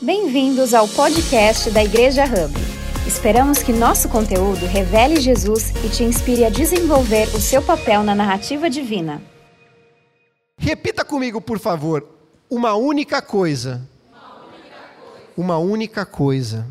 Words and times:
Bem-vindos 0.00 0.74
ao 0.74 0.86
podcast 0.86 1.72
da 1.72 1.82
Igreja 1.82 2.22
Hub. 2.24 2.54
Esperamos 3.04 3.64
que 3.64 3.72
nosso 3.72 4.08
conteúdo 4.08 4.64
revele 4.64 5.20
Jesus 5.20 5.70
e 5.84 5.88
te 5.88 6.04
inspire 6.04 6.44
a 6.44 6.50
desenvolver 6.50 7.26
o 7.34 7.40
seu 7.40 7.60
papel 7.60 8.04
na 8.04 8.14
narrativa 8.14 8.70
divina. 8.70 9.20
Repita 10.56 11.04
comigo, 11.04 11.40
por 11.40 11.58
favor. 11.58 12.06
Uma 12.48 12.76
única 12.76 13.20
coisa. 13.20 13.82
Uma 15.36 15.58
única 15.58 16.06
coisa. 16.06 16.64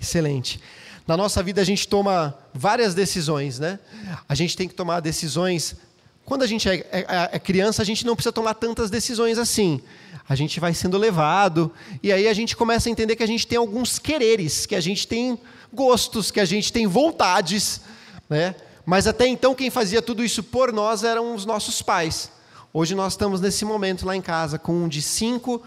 Excelente. 0.00 0.58
Na 1.06 1.18
nossa 1.18 1.42
vida 1.42 1.60
a 1.60 1.64
gente 1.64 1.86
toma 1.86 2.34
várias 2.54 2.94
decisões, 2.94 3.58
né? 3.58 3.78
A 4.26 4.34
gente 4.34 4.56
tem 4.56 4.66
que 4.66 4.74
tomar 4.74 5.00
decisões. 5.00 5.76
Quando 6.24 6.44
a 6.44 6.46
gente 6.46 6.66
é, 6.66 6.76
é, 6.90 7.28
é, 7.32 7.38
criança, 7.38 7.82
a 7.82 7.84
gente 7.84 8.06
não 8.06 8.16
precisa 8.16 8.32
tomar 8.32 8.54
tantas 8.54 8.88
decisões 8.88 9.36
assim. 9.36 9.82
A 10.28 10.34
gente 10.34 10.58
vai 10.58 10.74
sendo 10.74 10.98
levado, 10.98 11.72
e 12.02 12.12
aí 12.12 12.26
a 12.26 12.34
gente 12.34 12.56
começa 12.56 12.88
a 12.88 12.92
entender 12.92 13.14
que 13.14 13.22
a 13.22 13.28
gente 13.28 13.46
tem 13.46 13.58
alguns 13.58 13.98
quereres, 13.98 14.66
que 14.66 14.74
a 14.74 14.80
gente 14.80 15.06
tem 15.06 15.38
gostos, 15.72 16.30
que 16.30 16.40
a 16.40 16.44
gente 16.44 16.72
tem 16.72 16.86
vontades, 16.86 17.80
né? 18.28 18.54
Mas 18.84 19.06
até 19.06 19.26
então 19.26 19.54
quem 19.54 19.70
fazia 19.70 20.00
tudo 20.00 20.24
isso 20.24 20.42
por 20.42 20.72
nós 20.72 21.04
eram 21.04 21.34
os 21.34 21.44
nossos 21.44 21.82
pais. 21.82 22.30
Hoje 22.72 22.94
nós 22.94 23.14
estamos 23.14 23.40
nesse 23.40 23.64
momento 23.64 24.04
lá 24.04 24.14
em 24.14 24.22
casa, 24.22 24.58
com 24.58 24.72
um 24.72 24.88
de 24.88 25.00
cinco, 25.00 25.62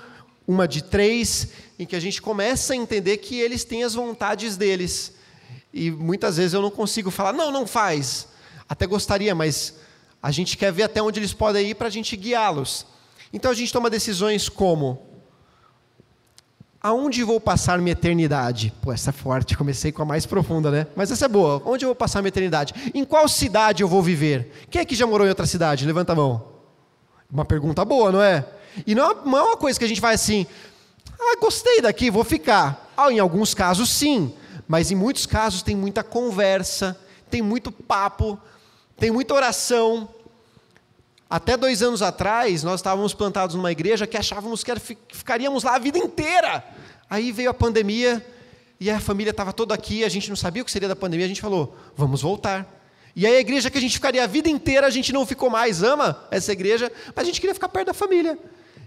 uma 0.48 0.67
de 0.67 0.84
três, 0.84 1.50
em 1.78 1.86
que 1.86 1.95
a 1.95 2.00
gente 2.00 2.22
começa 2.22 2.73
a 2.73 2.76
entender 2.76 3.17
que 3.17 3.39
eles 3.39 3.64
têm 3.64 3.84
as 3.84 3.94
vontades 3.94 4.58
deles. 4.58 5.14
E 5.73 5.91
muitas 5.91 6.38
vezes 6.38 6.53
eu 6.53 6.62
não 6.62 6.72
consigo 6.72 7.12
falar, 7.12 7.34
não, 7.34 7.52
não 7.52 7.67
faz. 7.67 8.28
Até 8.67 8.86
gostaria, 8.86 9.34
mas 9.34 9.76
a 10.22 10.31
gente 10.31 10.58
quer 10.58 10.72
ver 10.72 10.84
até 10.84 11.02
onde 11.02 11.20
eles 11.20 11.34
podem 11.34 11.70
ir 11.70 11.76
para 11.76 11.88
a 11.88 11.91
gente 11.91 12.16
guiá-los. 12.16 12.86
Então 13.32 13.52
a 13.52 13.54
gente 13.54 13.72
toma 13.72 13.90
decisões 13.90 14.50
como: 14.50 15.02
aonde 16.82 17.24
vou 17.24 17.40
passar 17.40 17.80
minha 17.80 17.92
eternidade? 17.92 18.74
Pô, 18.82 18.92
essa 18.92 19.10
é 19.10 19.14
forte, 19.14 19.58
comecei 19.58 19.92
com 19.92 20.02
a 20.02 20.06
mais 20.06 20.26
profunda, 20.26 20.72
né? 20.72 20.88
Mas 20.95 21.12
essa 21.12 21.26
é 21.26 21.30
boa. 21.30 21.62
Onde 21.66 21.86
eu 21.86 21.90
vou 21.90 21.95
passar 21.95 22.22
minha 22.22 22.30
eternidade? 22.30 22.73
Em 22.94 23.03
qual 23.03 23.28
cidade 23.28 23.84
eu 23.84 23.88
vou 23.88 24.02
viver? 24.02 24.52
Quem 24.70 24.81
é 24.81 24.86
que 24.86 24.95
já 24.95 25.06
morou 25.06 25.26
em 25.26 25.30
outra 25.30 25.45
cidade? 25.45 25.86
Levanta 25.86 26.14
a 26.14 26.16
mão. 26.16 26.50
Uma 27.31 27.45
pergunta 27.45 27.86
boa, 27.86 28.12
não 28.12 28.22
é? 28.22 28.45
E 28.86 28.95
não 28.95 29.12
é 29.12 29.14
uma 29.23 29.58
coisa 29.58 29.78
que 29.78 29.86
a 29.86 29.88
gente 29.88 30.02
vai 30.02 30.16
assim, 30.16 30.48
ah, 31.20 31.38
gostei 31.40 31.81
daqui, 31.81 32.09
vou 32.09 32.23
ficar. 32.23 32.92
Ah, 32.96 33.12
em 33.12 33.20
alguns 33.20 33.53
casos, 33.53 33.90
sim. 33.90 34.34
Mas 34.68 34.92
em 34.92 34.96
muitos 34.96 35.25
casos 35.25 35.62
tem 35.62 35.75
muita 35.75 36.03
conversa, 36.03 37.00
tem 37.30 37.42
muito 37.42 37.72
papo, 37.72 38.40
tem 38.98 39.12
muita 39.12 39.34
oração. 39.34 40.09
Até 41.30 41.55
dois 41.55 41.83
anos 41.83 42.02
atrás, 42.02 42.63
nós 42.63 42.80
estávamos 42.80 43.13
plantados 43.13 43.55
numa 43.55 43.72
igreja 43.72 44.08
que 44.08 44.17
achávamos 44.17 44.63
que 44.63 44.72
ficaríamos 45.13 45.63
lá 45.63 45.75
a 45.75 45.80
vida 45.80 45.99
inteira. 45.99 46.63
Aí 47.08 47.31
veio 47.31 47.52
a 47.52 47.53
pandemia 47.53 48.25
e 48.80 48.89
a 48.89 48.99
família 48.99 49.30
estava 49.30 49.53
toda 49.53 49.75
aqui, 49.75 50.03
a 50.03 50.09
gente 50.09 50.27
não 50.27 50.35
sabia 50.35 50.63
o 50.63 50.66
que 50.66 50.72
seria 50.72 50.88
da 50.88 50.95
pandemia, 50.95 51.25
a 51.25 51.27
gente 51.27 51.41
falou, 51.41 51.77
vamos 51.95 52.23
voltar. 52.23 52.67
E 53.16 53.27
aí 53.27 53.35
a 53.35 53.39
igreja 53.39 53.69
que 53.69 53.77
a 53.77 53.81
gente 53.81 53.94
ficaria 53.94 54.23
a 54.23 54.27
vida 54.27 54.50
inteira, 54.50 54.88
a 54.88 54.89
gente 54.89 55.13
não 55.13 55.23
ficou 55.25 55.52
mais, 55.52 55.83
ama 55.83 56.19
essa 56.31 56.52
igreja, 56.52 56.91
mas 57.16 57.23
a 57.23 57.27
gente 57.27 57.39
queria 57.39 57.53
ficar 57.53 57.69
perto 57.69 57.88
da 57.88 57.94
família. 57.94 58.38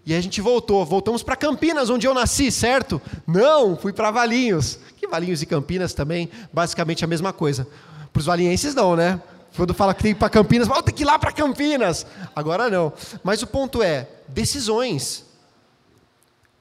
E 0.05 0.13
aí 0.13 0.19
a 0.19 0.23
gente 0.23 0.41
voltou, 0.41 0.85
voltamos 0.85 1.23
para 1.23 1.37
Campinas, 1.37 1.91
onde 1.91 2.09
eu 2.09 2.15
nasci, 2.15 2.51
certo? 2.51 3.01
Não, 3.25 3.77
fui 3.77 3.93
para 3.93 4.11
Valinhos. 4.11 4.81
Que 4.97 5.07
Valinhos 5.07 5.43
e 5.43 5.47
Campinas 5.47 5.95
também, 5.95 6.29
basicamente 6.53 7.05
a 7.05 7.07
mesma 7.07 7.33
coisa. 7.33 7.69
Para 8.13 8.21
os 8.21 8.27
valienses 8.27 8.75
não, 8.75 8.97
né? 8.97 9.21
Quando 9.57 9.75
fala 9.75 9.95
que 9.95 10.03
tem 10.03 10.15
para 10.15 10.31
Campinas, 10.31 10.69
oh, 10.69 10.83
tem 10.83 10.95
que 10.95 11.03
ir 11.03 11.07
lá 11.07 11.19
para 11.19 11.33
Campinas. 11.33 12.07
Agora 12.35 12.71
não. 12.71 12.93
Mas 13.23 13.43
o 13.43 13.47
ponto 13.47 13.83
é, 13.83 14.09
decisões. 14.29 15.27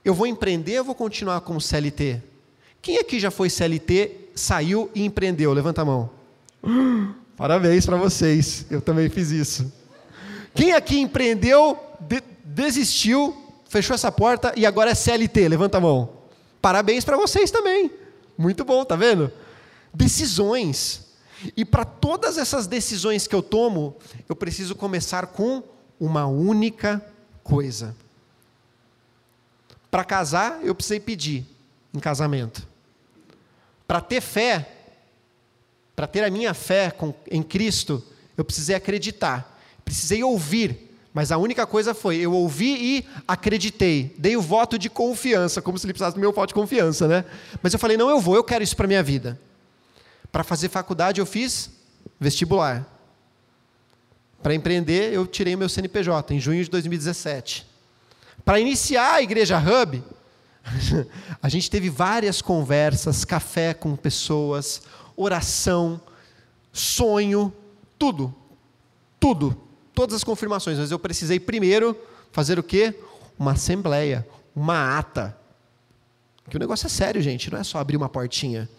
Eu 0.03 0.13
vou 0.13 0.27
empreender 0.27 0.79
ou 0.79 0.85
vou 0.85 0.95
continuar 0.95 1.41
como 1.41 1.61
CLT? 1.61 2.21
Quem 2.81 2.97
aqui 2.97 3.19
já 3.19 3.29
foi 3.29 3.49
CLT, 3.49 4.29
saiu 4.35 4.89
e 4.95 5.05
empreendeu? 5.05 5.53
Levanta 5.53 5.83
a 5.83 5.85
mão. 5.85 6.09
Parabéns 7.37 7.85
para 7.85 7.95
vocês. 7.95 8.65
Eu 8.69 8.81
também 8.81 9.09
fiz 9.09 9.29
isso. 9.31 9.71
Quem 10.53 10.73
aqui 10.73 10.99
empreendeu, 10.99 11.79
de, 11.99 12.21
desistiu, 12.43 13.35
fechou 13.69 13.93
essa 13.93 14.11
porta 14.11 14.51
e 14.57 14.65
agora 14.65 14.91
é 14.91 14.95
CLT? 14.95 15.47
Levanta 15.47 15.77
a 15.77 15.81
mão. 15.81 16.09
Parabéns 16.61 17.05
para 17.05 17.15
vocês 17.15 17.49
também. 17.49 17.89
Muito 18.37 18.65
bom, 18.65 18.83
tá 18.83 18.95
vendo? 18.95 19.31
Decisões. 19.93 21.10
E 21.55 21.65
para 21.65 21.85
todas 21.85 22.37
essas 22.37 22.67
decisões 22.67 23.27
que 23.27 23.35
eu 23.35 23.41
tomo, 23.41 23.95
eu 24.27 24.35
preciso 24.35 24.75
começar 24.75 25.27
com 25.27 25.63
uma 25.99 26.25
única 26.25 27.03
coisa. 27.43 27.95
Para 29.89 30.03
casar, 30.03 30.59
eu 30.63 30.73
precisei 30.73 30.99
pedir 30.99 31.45
em 31.93 31.99
casamento. 31.99 32.67
Para 33.87 33.99
ter 33.99 34.21
fé, 34.21 34.69
para 35.95 36.07
ter 36.07 36.23
a 36.23 36.31
minha 36.31 36.53
fé 36.53 36.91
com, 36.91 37.13
em 37.29 37.43
Cristo, 37.43 38.03
eu 38.37 38.45
precisei 38.45 38.75
acreditar, 38.75 39.59
precisei 39.83 40.23
ouvir 40.23 40.91
mas 41.13 41.31
a 41.31 41.37
única 41.37 41.67
coisa 41.67 41.93
foi, 41.93 42.17
eu 42.17 42.31
ouvi 42.31 42.73
e 42.79 43.05
acreditei. 43.27 44.15
Dei 44.17 44.37
o 44.37 44.41
voto 44.41 44.79
de 44.79 44.89
confiança, 44.89 45.61
como 45.61 45.77
se 45.77 45.85
ele 45.85 45.93
precisasse 45.93 46.15
do 46.15 46.21
meu 46.21 46.31
voto 46.31 46.49
de 46.49 46.53
confiança, 46.53 47.07
né? 47.07 47.25
Mas 47.61 47.73
eu 47.73 47.79
falei, 47.79 47.97
não, 47.97 48.09
eu 48.09 48.19
vou, 48.19 48.35
eu 48.35 48.43
quero 48.43 48.63
isso 48.63 48.75
para 48.75 48.87
minha 48.87 49.03
vida. 49.03 49.39
Para 50.31 50.43
fazer 50.43 50.69
faculdade 50.69 51.19
eu 51.19 51.25
fiz 51.25 51.69
vestibular. 52.19 52.87
Para 54.41 54.55
empreender 54.55 55.13
eu 55.13 55.27
tirei 55.27 55.55
meu 55.55 55.69
CNPJ 55.69 56.33
em 56.33 56.39
junho 56.39 56.63
de 56.63 56.69
2017. 56.69 57.67
Para 58.43 58.59
iniciar 58.59 59.15
a 59.15 59.21
Igreja 59.21 59.59
Hub, 59.59 60.03
a 61.41 61.49
gente 61.49 61.69
teve 61.69 61.89
várias 61.89 62.41
conversas, 62.41 63.25
café 63.25 63.73
com 63.73 63.95
pessoas, 63.95 64.81
oração, 65.15 66.01
sonho, 66.71 67.53
tudo. 67.99 68.33
Tudo 69.19 69.71
todas 69.93 70.15
as 70.15 70.23
confirmações, 70.23 70.77
mas 70.77 70.91
eu 70.91 70.99
precisei 70.99 71.39
primeiro 71.39 71.95
fazer 72.31 72.57
o 72.57 72.63
quê? 72.63 72.95
Uma 73.37 73.51
assembleia, 73.51 74.27
uma 74.55 74.97
ata. 74.97 75.37
Que 76.49 76.57
o 76.57 76.59
negócio 76.59 76.87
é 76.87 76.89
sério, 76.89 77.21
gente, 77.21 77.51
não 77.51 77.59
é 77.59 77.63
só 77.63 77.77
abrir 77.77 77.97
uma 77.97 78.09
portinha. 78.09 78.69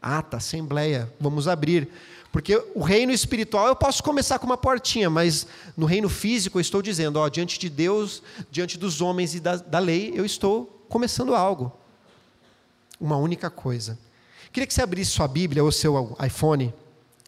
Ata, 0.00 0.36
assembleia, 0.36 1.12
vamos 1.20 1.48
abrir. 1.48 1.88
Porque 2.30 2.62
o 2.74 2.82
reino 2.82 3.10
espiritual 3.12 3.68
eu 3.68 3.76
posso 3.76 4.02
começar 4.02 4.38
com 4.38 4.46
uma 4.46 4.56
portinha, 4.56 5.08
mas 5.08 5.46
no 5.76 5.86
reino 5.86 6.08
físico 6.08 6.58
eu 6.58 6.60
estou 6.60 6.82
dizendo, 6.82 7.18
ó, 7.18 7.28
diante 7.28 7.58
de 7.58 7.70
Deus, 7.70 8.22
diante 8.50 8.78
dos 8.78 9.00
homens 9.00 9.34
e 9.34 9.40
da, 9.40 9.56
da 9.56 9.78
lei, 9.78 10.12
eu 10.14 10.24
estou 10.24 10.84
começando 10.88 11.34
algo. 11.34 11.72
Uma 13.00 13.16
única 13.16 13.48
coisa. 13.48 13.98
Queria 14.52 14.66
que 14.66 14.74
você 14.74 14.82
abrisse 14.82 15.12
sua 15.12 15.28
Bíblia 15.28 15.64
ou 15.64 15.72
seu 15.72 16.16
iPhone 16.24 16.72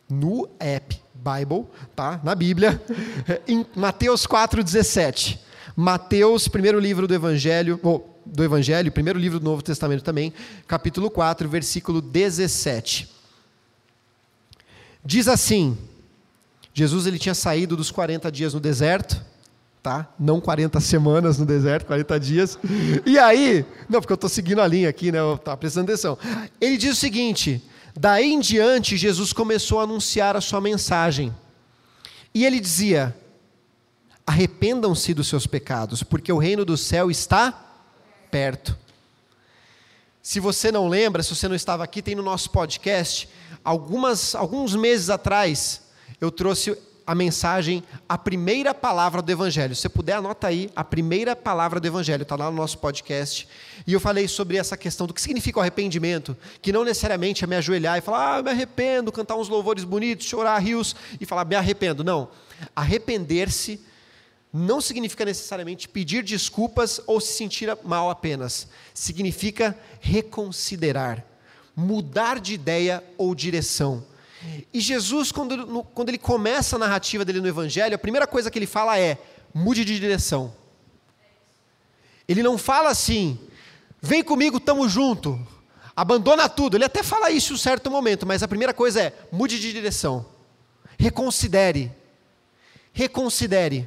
no 0.08 0.48
app 0.58 1.00
Bible, 1.14 1.66
tá? 1.94 2.20
Na 2.24 2.34
Bíblia, 2.34 2.82
em 3.46 3.64
Mateus 3.74 4.26
4:17. 4.26 5.38
Mateus, 5.76 6.48
primeiro 6.48 6.80
livro 6.80 7.06
do 7.06 7.14
Evangelho, 7.14 7.78
ou, 7.82 8.09
do 8.24 8.44
Evangelho, 8.44 8.92
primeiro 8.92 9.18
livro 9.18 9.38
do 9.38 9.44
Novo 9.44 9.62
Testamento 9.62 10.02
também, 10.02 10.32
capítulo 10.66 11.10
4, 11.10 11.48
versículo 11.48 12.00
17. 12.00 13.08
Diz 15.04 15.28
assim: 15.28 15.76
Jesus 16.72 17.06
ele 17.06 17.18
tinha 17.18 17.34
saído 17.34 17.76
dos 17.76 17.90
40 17.90 18.30
dias 18.30 18.54
no 18.54 18.60
deserto, 18.60 19.24
tá? 19.82 20.08
Não 20.18 20.40
40 20.40 20.78
semanas 20.80 21.38
no 21.38 21.46
deserto, 21.46 21.86
40 21.86 22.20
dias. 22.20 22.58
E 23.04 23.18
aí, 23.18 23.64
não, 23.88 24.00
porque 24.00 24.12
eu 24.12 24.16
estou 24.16 24.30
seguindo 24.30 24.60
a 24.60 24.66
linha 24.66 24.88
aqui, 24.88 25.10
né? 25.10 25.18
Tá 25.44 25.56
prestando 25.56 25.90
atenção. 25.90 26.18
Ele 26.60 26.76
diz 26.76 26.92
o 26.92 27.00
seguinte: 27.00 27.62
Daí 27.98 28.32
em 28.32 28.40
diante, 28.40 28.96
Jesus 28.96 29.32
começou 29.32 29.80
a 29.80 29.84
anunciar 29.84 30.36
a 30.36 30.40
sua 30.40 30.60
mensagem. 30.60 31.34
E 32.34 32.44
ele 32.44 32.60
dizia: 32.60 33.16
Arrependam-se 34.26 35.12
dos 35.12 35.26
seus 35.26 35.46
pecados, 35.46 36.02
porque 36.02 36.32
o 36.32 36.38
reino 36.38 36.64
do 36.64 36.76
céu 36.76 37.10
está 37.10 37.69
perto. 38.30 38.76
Se 40.22 40.38
você 40.38 40.70
não 40.70 40.88
lembra, 40.88 41.22
se 41.22 41.34
você 41.34 41.48
não 41.48 41.54
estava 41.56 41.82
aqui, 41.82 42.02
tem 42.02 42.14
no 42.14 42.22
nosso 42.22 42.50
podcast, 42.50 43.28
algumas, 43.64 44.34
alguns 44.34 44.74
meses 44.76 45.10
atrás, 45.10 45.82
eu 46.20 46.30
trouxe 46.30 46.76
a 47.06 47.14
mensagem, 47.14 47.82
a 48.08 48.16
primeira 48.16 48.72
palavra 48.72 49.20
do 49.20 49.32
Evangelho. 49.32 49.74
Se 49.74 49.82
você 49.82 49.88
puder, 49.88 50.12
anota 50.12 50.46
aí, 50.46 50.70
a 50.76 50.84
primeira 50.84 51.34
palavra 51.34 51.80
do 51.80 51.86
Evangelho, 51.86 52.22
está 52.22 52.36
lá 52.36 52.50
no 52.50 52.56
nosso 52.56 52.78
podcast. 52.78 53.48
E 53.84 53.92
eu 53.92 53.98
falei 53.98 54.28
sobre 54.28 54.56
essa 54.56 54.76
questão 54.76 55.06
do 55.08 55.14
que 55.14 55.20
significa 55.20 55.58
o 55.58 55.60
arrependimento, 55.60 56.36
que 56.62 56.70
não 56.70 56.84
necessariamente 56.84 57.42
é 57.42 57.46
me 57.48 57.56
ajoelhar 57.56 57.98
e 57.98 58.00
falar, 58.00 58.36
ah, 58.36 58.42
me 58.44 58.50
arrependo, 58.50 59.10
cantar 59.10 59.34
uns 59.34 59.48
louvores 59.48 59.82
bonitos, 59.82 60.26
chorar 60.26 60.56
rios 60.58 60.94
e 61.20 61.26
falar, 61.26 61.44
me 61.44 61.56
arrependo. 61.56 62.04
Não. 62.04 62.28
Arrepender-se 62.76 63.80
não 64.52 64.80
significa 64.80 65.24
necessariamente 65.24 65.88
pedir 65.88 66.24
desculpas 66.24 67.00
ou 67.06 67.20
se 67.20 67.32
sentir 67.32 67.76
mal 67.84 68.10
apenas. 68.10 68.68
Significa 68.92 69.78
reconsiderar, 70.00 71.24
mudar 71.76 72.40
de 72.40 72.54
ideia 72.54 73.04
ou 73.16 73.34
direção 73.34 74.04
e 74.72 74.80
Jesus, 74.80 75.30
quando, 75.30 75.84
quando 75.94 76.08
ele 76.08 76.18
começa 76.18 76.76
a 76.76 76.78
narrativa 76.78 77.24
dele 77.24 77.40
no 77.40 77.48
Evangelho, 77.48 77.94
a 77.94 77.98
primeira 77.98 78.26
coisa 78.26 78.50
que 78.50 78.58
ele 78.58 78.66
fala 78.66 78.98
é: 78.98 79.18
mude 79.52 79.84
de 79.84 79.98
direção. 79.98 80.54
Ele 82.26 82.42
não 82.42 82.56
fala 82.56 82.90
assim, 82.90 83.38
Vem 84.00 84.22
comigo, 84.22 84.58
tamo 84.58 84.88
junto. 84.88 85.38
Abandona 85.94 86.48
tudo. 86.48 86.76
Ele 86.76 86.84
até 86.84 87.02
fala 87.02 87.30
isso 87.30 87.52
em 87.52 87.56
um 87.56 87.58
certo 87.58 87.90
momento, 87.90 88.26
mas 88.26 88.42
a 88.42 88.48
primeira 88.48 88.72
coisa 88.72 89.02
é: 89.02 89.12
mude 89.30 89.60
de 89.60 89.72
direção. 89.72 90.24
Reconsidere. 90.98 91.92
Reconsidere. 92.92 93.86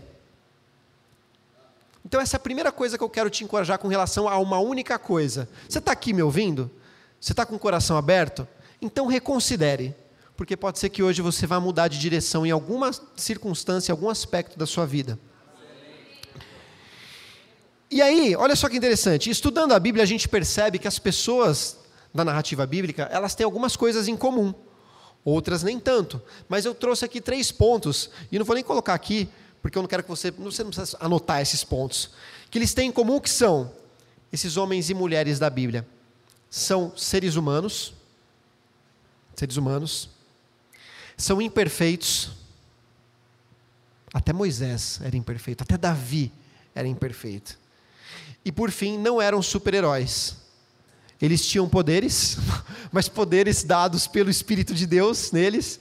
Então, 2.13 2.21
essa 2.21 2.35
é 2.35 2.37
a 2.37 2.39
primeira 2.39 2.71
coisa 2.71 2.95
que 2.95 3.03
eu 3.03 3.09
quero 3.09 3.27
te 3.27 3.43
encorajar 3.43 3.79
com 3.79 3.87
relação 3.87 4.29
a 4.29 4.37
uma 4.37 4.59
única 4.59 4.99
coisa. 4.99 5.49
Você 5.67 5.79
está 5.79 5.93
aqui 5.93 6.13
me 6.13 6.21
ouvindo? 6.21 6.69
Você 7.19 7.33
está 7.33 7.43
com 7.43 7.55
o 7.55 7.59
coração 7.59 7.97
aberto? 7.97 8.47
Então, 8.79 9.07
reconsidere. 9.07 9.95
Porque 10.37 10.55
pode 10.55 10.77
ser 10.77 10.89
que 10.89 11.01
hoje 11.01 11.23
você 11.23 11.47
vá 11.47 11.59
mudar 11.59 11.87
de 11.87 11.97
direção 11.97 12.45
em 12.45 12.51
alguma 12.51 12.91
circunstância, 13.15 13.91
em 13.91 13.93
algum 13.93 14.11
aspecto 14.11 14.59
da 14.59 14.67
sua 14.67 14.85
vida. 14.85 15.17
E 17.89 17.99
aí, 17.99 18.35
olha 18.35 18.55
só 18.55 18.69
que 18.69 18.77
interessante, 18.77 19.31
estudando 19.31 19.71
a 19.71 19.79
Bíblia, 19.79 20.03
a 20.03 20.07
gente 20.07 20.29
percebe 20.29 20.77
que 20.77 20.87
as 20.87 20.99
pessoas 20.99 21.79
da 22.13 22.23
narrativa 22.23 22.63
bíblica, 22.67 23.09
elas 23.11 23.33
têm 23.33 23.43
algumas 23.43 23.75
coisas 23.75 24.07
em 24.07 24.15
comum, 24.15 24.53
outras 25.25 25.63
nem 25.63 25.79
tanto. 25.79 26.21
Mas 26.47 26.63
eu 26.63 26.75
trouxe 26.75 27.05
aqui 27.05 27.19
três 27.19 27.51
pontos, 27.51 28.11
e 28.31 28.37
não 28.37 28.45
vou 28.45 28.53
nem 28.53 28.63
colocar 28.63 28.93
aqui, 28.93 29.27
porque 29.63 29.77
eu 29.77 29.81
não 29.81 29.87
quero 29.87 30.03
que 30.03 30.09
você, 30.09 30.29
você 30.29 30.61
não 30.61 30.71
precisa 30.71 30.97
anotar 30.99 31.41
esses 31.41 31.63
pontos, 31.63 32.09
que 32.51 32.57
eles 32.59 32.73
têm 32.73 32.89
em 32.89 32.91
comum 32.91 33.17
que 33.17 33.29
são 33.29 33.73
esses 34.29 34.57
homens 34.57 34.89
e 34.89 34.93
mulheres 34.93 35.39
da 35.39 35.49
Bíblia. 35.49 35.87
São 36.49 36.95
seres 36.97 37.37
humanos, 37.37 37.93
seres 39.33 39.55
humanos, 39.55 40.09
são 41.15 41.41
imperfeitos, 41.41 42.31
até 44.13 44.33
Moisés 44.33 44.99
era 45.01 45.15
imperfeito, 45.15 45.63
até 45.63 45.77
Davi 45.77 46.29
era 46.75 46.87
imperfeito. 46.87 47.57
E 48.43 48.51
por 48.51 48.69
fim, 48.69 48.97
não 48.97 49.21
eram 49.21 49.41
super-heróis. 49.41 50.35
Eles 51.21 51.47
tinham 51.47 51.69
poderes, 51.69 52.37
mas 52.91 53.07
poderes 53.07 53.63
dados 53.63 54.07
pelo 54.07 54.29
Espírito 54.29 54.73
de 54.73 54.85
Deus 54.85 55.31
neles, 55.31 55.79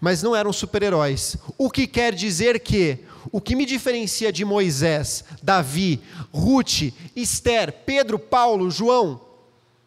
mas 0.00 0.22
não 0.22 0.34
eram 0.34 0.52
super-heróis. 0.52 1.36
O 1.56 1.70
que 1.70 1.86
quer 1.86 2.14
dizer 2.14 2.60
que 2.60 3.04
o 3.30 3.40
que 3.40 3.54
me 3.54 3.66
diferencia 3.66 4.32
de 4.32 4.44
Moisés, 4.44 5.24
Davi, 5.42 6.00
Ruth, 6.32 6.92
Esther, 7.14 7.72
Pedro, 7.84 8.18
Paulo, 8.18 8.70
João, 8.70 9.20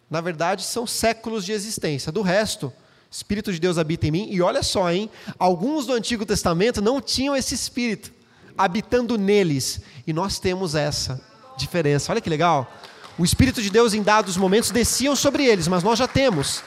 na 0.09 0.21
verdade 0.21 0.63
são 0.63 0.85
séculos 0.85 1.45
de 1.45 1.51
existência. 1.51 2.11
Do 2.11 2.21
resto, 2.21 2.71
Espírito 3.09 3.51
de 3.51 3.59
Deus 3.59 3.77
habita 3.77 4.07
em 4.07 4.11
mim, 4.11 4.27
e 4.31 4.41
olha 4.41 4.63
só, 4.63 4.91
hein? 4.91 5.09
Alguns 5.37 5.85
do 5.85 5.93
Antigo 5.93 6.25
Testamento 6.25 6.81
não 6.81 7.01
tinham 7.01 7.35
esse 7.35 7.53
Espírito 7.53 8.11
habitando 8.57 9.17
neles, 9.17 9.81
e 10.05 10.13
nós 10.13 10.39
temos 10.39 10.75
essa 10.75 11.19
diferença. 11.57 12.11
Olha 12.11 12.21
que 12.21 12.29
legal. 12.29 12.71
O 13.17 13.25
Espírito 13.25 13.61
de 13.61 13.69
Deus, 13.69 13.93
em 13.93 14.01
dados 14.01 14.37
momentos, 14.37 14.71
desciam 14.71 15.15
sobre 15.15 15.45
eles, 15.45 15.67
mas 15.67 15.83
nós 15.83 15.99
já 15.99 16.07
temos. 16.07 16.63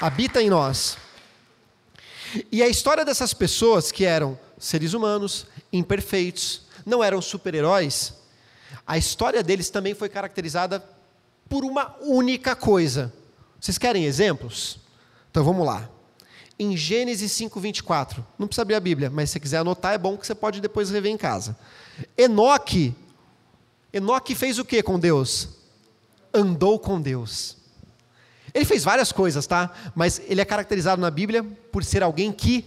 Habita 0.00 0.42
em 0.42 0.50
nós. 0.50 0.96
E 2.50 2.62
a 2.62 2.68
história 2.68 3.04
dessas 3.04 3.34
pessoas 3.34 3.92
que 3.92 4.04
eram 4.04 4.38
seres 4.58 4.92
humanos, 4.92 5.46
imperfeitos, 5.72 6.62
não 6.84 7.02
eram 7.02 7.20
super-heróis, 7.20 8.14
a 8.86 8.96
história 8.96 9.42
deles 9.42 9.70
também 9.70 9.94
foi 9.94 10.08
caracterizada 10.08 10.82
por 11.48 11.64
uma 11.64 11.94
única 12.00 12.56
coisa. 12.56 13.12
Vocês 13.60 13.78
querem 13.78 14.04
exemplos? 14.04 14.78
Então 15.30 15.44
vamos 15.44 15.66
lá. 15.66 15.88
Em 16.58 16.76
Gênesis 16.76 17.32
5:24, 17.32 18.24
não 18.38 18.46
precisa 18.46 18.62
abrir 18.62 18.74
a 18.74 18.80
Bíblia, 18.80 19.10
mas 19.10 19.30
se 19.30 19.34
você 19.34 19.40
quiser 19.40 19.58
anotar 19.58 19.94
é 19.94 19.98
bom 19.98 20.16
que 20.16 20.26
você 20.26 20.34
pode 20.34 20.60
depois 20.60 20.90
rever 20.90 21.12
em 21.12 21.16
casa. 21.16 21.56
Enoque 22.16 22.94
Enoque 23.92 24.34
fez 24.34 24.58
o 24.58 24.64
que 24.64 24.82
com 24.82 24.98
Deus? 24.98 25.48
Andou 26.32 26.78
com 26.78 27.00
Deus. 27.00 27.58
Ele 28.54 28.64
fez 28.64 28.84
várias 28.84 29.12
coisas, 29.12 29.46
tá? 29.46 29.70
Mas 29.94 30.20
ele 30.26 30.40
é 30.40 30.44
caracterizado 30.44 31.00
na 31.00 31.10
Bíblia 31.10 31.42
por 31.42 31.84
ser 31.84 32.02
alguém 32.02 32.30
que 32.30 32.64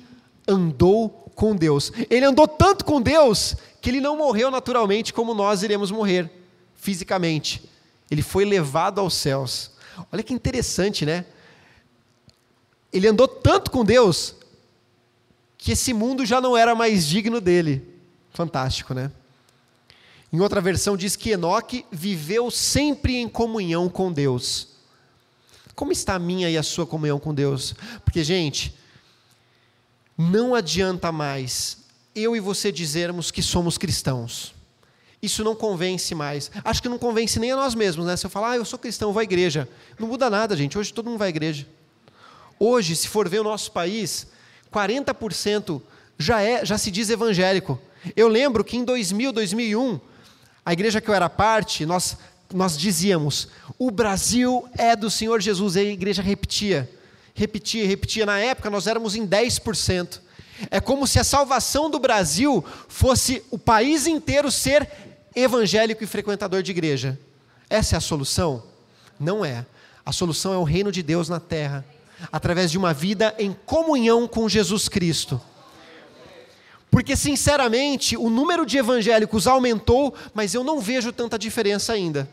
andou 0.47 1.31
com 1.35 1.55
Deus. 1.55 1.91
Ele 2.09 2.25
andou 2.25 2.47
tanto 2.47 2.85
com 2.85 3.01
Deus 3.01 3.55
que 3.81 3.89
ele 3.89 4.01
não 4.01 4.17
morreu 4.17 4.49
naturalmente 4.49 5.13
como 5.13 5.33
nós 5.33 5.61
iremos 5.61 5.91
morrer 5.91 6.31
fisicamente. 6.75 7.63
Ele 8.09 8.21
foi 8.21 8.45
levado 8.45 8.99
aos 8.99 9.13
céus. 9.13 9.71
Olha 10.11 10.23
que 10.23 10.33
interessante, 10.33 11.05
né? 11.05 11.25
Ele 12.91 13.07
andou 13.07 13.27
tanto 13.27 13.69
com 13.69 13.83
Deus 13.83 14.35
que 15.57 15.71
esse 15.71 15.93
mundo 15.93 16.25
já 16.25 16.39
não 16.39 16.55
era 16.55 16.73
mais 16.73 17.05
digno 17.07 17.41
dele. 17.41 17.87
Fantástico, 18.31 18.93
né? 18.93 19.11
Em 20.31 20.39
outra 20.39 20.61
versão 20.61 20.97
diz 20.97 21.15
que 21.15 21.31
Enoque 21.31 21.85
viveu 21.91 22.51
sempre 22.51 23.17
em 23.17 23.27
comunhão 23.27 23.89
com 23.89 24.11
Deus. 24.11 24.74
Como 25.75 25.91
está 25.91 26.15
a 26.15 26.19
minha 26.19 26.49
e 26.49 26.57
a 26.57 26.63
sua 26.63 26.85
comunhão 26.85 27.19
com 27.19 27.33
Deus? 27.33 27.75
Porque, 28.03 28.23
gente, 28.23 28.73
não 30.17 30.55
adianta 30.55 31.11
mais 31.11 31.85
eu 32.15 32.35
e 32.35 32.39
você 32.39 32.71
dizermos 32.71 33.29
que 33.29 33.43
somos 33.43 33.77
cristãos. 33.77 34.55
Isso 35.21 35.43
não 35.43 35.55
convence 35.55 36.15
mais. 36.15 36.49
Acho 36.63 36.81
que 36.81 36.87
não 36.87 36.97
convence 36.97 37.39
nem 37.39 37.51
a 37.51 37.55
nós 37.55 37.75
mesmos, 37.75 38.05
né? 38.05 38.15
Se 38.15 38.25
eu 38.25 38.29
falar, 38.29 38.51
ah, 38.51 38.57
eu 38.57 38.63
sou 38.63 38.79
cristão, 38.79 39.11
vou 39.11 39.19
à 39.19 39.23
igreja. 39.23 39.67
Não 39.99 40.07
muda 40.07 40.29
nada, 40.29 40.55
gente. 40.55 40.77
Hoje 40.77 40.93
todo 40.93 41.09
mundo 41.09 41.17
vai 41.17 41.27
à 41.27 41.29
igreja. 41.29 41.67
Hoje, 42.57 42.95
se 42.95 43.07
for 43.07 43.27
ver 43.27 43.39
o 43.39 43.43
nosso 43.43 43.71
país, 43.71 44.27
40% 44.71 45.81
já, 46.17 46.41
é, 46.41 46.65
já 46.65 46.77
se 46.77 46.89
diz 46.89 47.09
evangélico. 47.09 47.79
Eu 48.15 48.27
lembro 48.27 48.63
que 48.63 48.77
em 48.77 48.85
2000, 48.85 49.33
2001, 49.33 49.99
a 50.65 50.73
igreja 50.73 51.01
que 51.01 51.09
eu 51.09 51.13
era 51.13 51.29
parte, 51.29 51.85
nós, 51.85 52.17
nós 52.53 52.77
dizíamos: 52.77 53.47
o 53.77 53.91
Brasil 53.91 54.67
é 54.77 54.95
do 54.95 55.09
Senhor 55.09 55.41
Jesus. 55.41 55.75
E 55.75 55.79
a 55.79 55.83
igreja 55.83 56.21
repetia, 56.21 56.89
repetia, 57.33 57.87
repetia. 57.87 58.25
Na 58.25 58.39
época 58.39 58.69
nós 58.69 58.87
éramos 58.87 59.15
em 59.15 59.27
10%. 59.27 60.19
É 60.71 60.79
como 60.79 61.05
se 61.05 61.19
a 61.19 61.23
salvação 61.23 61.89
do 61.89 61.99
Brasil 61.99 62.63
fosse 62.87 63.43
o 63.51 63.57
país 63.57 64.07
inteiro 64.07 64.49
ser 64.49 64.89
evangélico 65.35 66.03
e 66.03 66.07
frequentador 66.07 66.63
de 66.63 66.71
igreja. 66.71 67.19
Essa 67.69 67.95
é 67.95 67.97
a 67.97 68.01
solução? 68.01 68.63
Não 69.19 69.43
é. 69.43 69.65
A 70.05 70.11
solução 70.11 70.53
é 70.53 70.57
o 70.57 70.63
reino 70.63 70.91
de 70.91 71.03
Deus 71.03 71.27
na 71.27 71.39
terra, 71.39 71.83
através 72.31 72.71
de 72.71 72.77
uma 72.77 72.93
vida 72.93 73.35
em 73.37 73.53
comunhão 73.65 74.27
com 74.27 74.47
Jesus 74.47 74.87
Cristo. 74.87 75.41
Porque, 76.95 77.17
sinceramente, 77.17 78.15
o 78.15 78.29
número 78.29 78.65
de 78.65 78.77
evangélicos 78.77 79.47
aumentou, 79.47 80.15
mas 80.33 80.53
eu 80.53 80.63
não 80.63 80.79
vejo 80.79 81.11
tanta 81.11 81.37
diferença 81.37 81.91
ainda. 81.91 82.25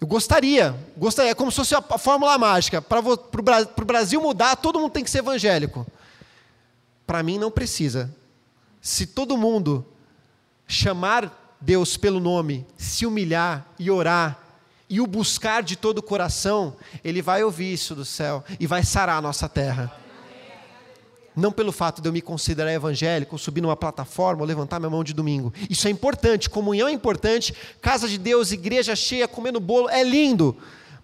Eu 0.00 0.06
gostaria, 0.08 0.74
gostaria, 0.96 1.30
é 1.30 1.34
como 1.34 1.52
se 1.52 1.58
fosse 1.58 1.72
a 1.72 1.96
fórmula 1.96 2.36
mágica. 2.36 2.82
Para 2.82 2.98
o 2.98 3.84
Brasil 3.84 4.20
mudar, 4.20 4.56
todo 4.56 4.80
mundo 4.80 4.90
tem 4.90 5.04
que 5.04 5.10
ser 5.12 5.18
evangélico. 5.18 5.86
Para 7.06 7.22
mim, 7.22 7.38
não 7.38 7.48
precisa. 7.48 8.12
Se 8.82 9.06
todo 9.06 9.38
mundo 9.38 9.86
chamar 10.66 11.56
Deus 11.60 11.96
pelo 11.96 12.18
nome, 12.18 12.66
se 12.76 13.06
humilhar 13.06 13.64
e 13.78 13.92
orar, 13.92 14.40
e 14.90 15.00
o 15.00 15.06
buscar 15.06 15.62
de 15.62 15.76
todo 15.76 15.98
o 15.98 16.02
coração, 16.02 16.76
Ele 17.04 17.22
vai 17.22 17.44
ouvir 17.44 17.72
isso 17.72 17.94
do 17.94 18.04
céu 18.04 18.44
e 18.58 18.66
vai 18.66 18.82
sarar 18.82 19.18
a 19.18 19.22
nossa 19.22 19.48
terra 19.48 20.04
não 21.36 21.52
pelo 21.52 21.70
fato 21.70 22.00
de 22.00 22.08
eu 22.08 22.12
me 22.12 22.22
considerar 22.22 22.72
evangélico, 22.72 23.38
subir 23.38 23.60
numa 23.60 23.76
plataforma 23.76 24.40
ou 24.40 24.48
levantar 24.48 24.80
minha 24.80 24.88
mão 24.88 25.04
de 25.04 25.12
domingo. 25.12 25.52
Isso 25.68 25.86
é 25.86 25.90
importante, 25.90 26.48
comunhão 26.48 26.88
é 26.88 26.92
importante, 26.92 27.54
casa 27.82 28.08
de 28.08 28.16
Deus, 28.16 28.52
igreja 28.52 28.96
cheia, 28.96 29.28
comendo 29.28 29.60
bolo, 29.60 29.90
é 29.90 30.02
lindo. 30.02 30.56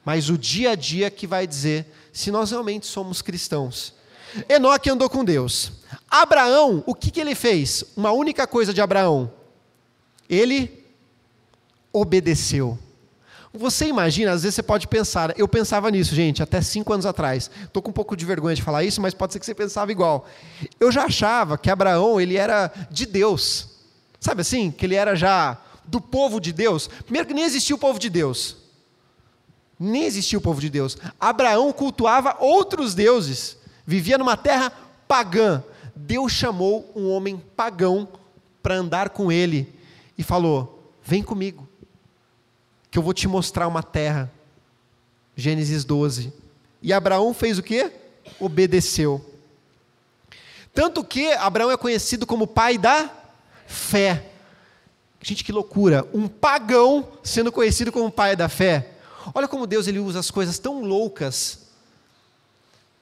Mas 0.03 0.31
o 0.31 0.39
dia 0.39 0.71
a 0.71 0.75
dia 0.75 1.11
que 1.11 1.27
vai 1.27 1.47
dizer 1.47 1.87
se 2.13 2.31
nós 2.31 2.51
realmente 2.51 2.87
somos 2.87 3.21
cristãos. 3.21 3.95
Enoque 4.49 4.89
andou 4.89 5.11
com 5.11 5.23
Deus. 5.23 5.73
Abraão, 6.11 6.83
o 6.87 6.95
que, 6.95 7.11
que 7.11 7.21
ele 7.21 7.35
fez? 7.35 7.85
Uma 7.95 8.13
única 8.13 8.47
coisa 8.47 8.73
de 8.73 8.81
Abraão. 8.81 9.31
Ele 10.29 10.87
obedeceu. 11.93 12.79
Você 13.55 13.87
imagina, 13.87 14.33
às 14.33 14.43
vezes 14.45 14.55
você 14.55 14.63
pode 14.63 14.89
pensar, 14.89 15.39
eu 15.39 15.47
pensava 15.47 15.91
nisso, 15.91 16.15
gente, 16.15 16.43
até 16.43 16.63
cinco 16.63 16.91
anos 16.93 17.05
atrás. 17.05 17.51
Estou 17.65 17.83
com 17.83 17.91
um 17.91 17.93
pouco 17.93 18.17
de 18.17 18.25
vergonha 18.25 18.57
de 18.57 18.63
falar 18.63 18.83
isso, 18.83 19.01
mas 19.01 19.13
pode 19.13 19.35
ser 19.35 19.41
que 19.41 19.45
você 19.45 19.55
pensava 19.55 19.93
igual. 19.93 20.27
Eu 20.81 20.91
já 20.91 21.05
achava 21.05 21.59
que 21.59 21.71
Abraão 21.71 22.19
ele 22.19 22.37
era 22.37 22.73
de 22.91 23.05
Deus. 23.05 23.69
Sabe 24.19 24.41
assim? 24.41 24.71
Que 24.71 24.87
ele 24.87 24.95
era 24.95 25.15
já 25.15 25.59
do 25.85 26.01
povo 26.01 26.41
de 26.41 26.51
Deus. 26.51 26.89
Primeiro 26.89 27.29
que 27.29 27.35
nem 27.35 27.45
existia 27.45 27.77
o 27.77 27.79
povo 27.79 27.99
de 27.99 28.09
Deus. 28.09 28.57
Nem 29.79 30.05
existia 30.05 30.39
o 30.39 30.43
povo 30.43 30.61
de 30.61 30.71
Deus. 30.71 30.97
Abraão 31.21 31.71
cultuava 31.73 32.39
outros 32.41 32.95
deuses. 32.95 33.59
Vivia 33.85 34.17
numa 34.17 34.37
terra 34.37 34.73
pagã. 35.07 35.63
Deus 35.95 36.33
chamou 36.33 36.91
um 36.97 37.11
homem 37.11 37.37
pagão 37.55 38.09
para 38.63 38.77
andar 38.77 39.11
com 39.11 39.31
ele 39.31 39.75
e 40.17 40.23
falou: 40.23 40.91
Vem 41.05 41.23
comigo 41.23 41.69
que 42.93 42.99
eu 42.99 43.03
vou 43.03 43.15
te 43.15 43.27
mostrar 43.27 43.67
uma 43.67 43.83
terra. 43.83 44.31
Gênesis 45.35 45.83
12. 45.83 46.31
E 46.83 46.93
Abraão 46.93 47.33
fez 47.33 47.57
o 47.57 47.63
quê? 47.63 47.91
Obedeceu. 48.39 49.25
Tanto 50.75 51.03
que 51.03 51.33
Abraão 51.33 51.71
é 51.71 51.77
conhecido 51.79 52.27
como 52.27 52.47
pai 52.47 52.77
da 52.77 53.11
fé. 53.67 54.31
Gente, 55.23 55.43
que 55.43 55.51
loucura! 55.51 56.07
Um 56.13 56.29
pagão 56.29 57.09
sendo 57.23 57.51
conhecido 57.51 57.91
como 57.91 58.11
pai 58.11 58.37
da 58.37 58.47
fé. 58.49 58.91
Olha 59.35 59.49
como 59.49 59.67
Deus 59.67 59.87
ele 59.87 59.99
usa 59.99 60.21
as 60.21 60.31
coisas 60.31 60.59
tão 60.59 60.83
loucas 60.83 61.61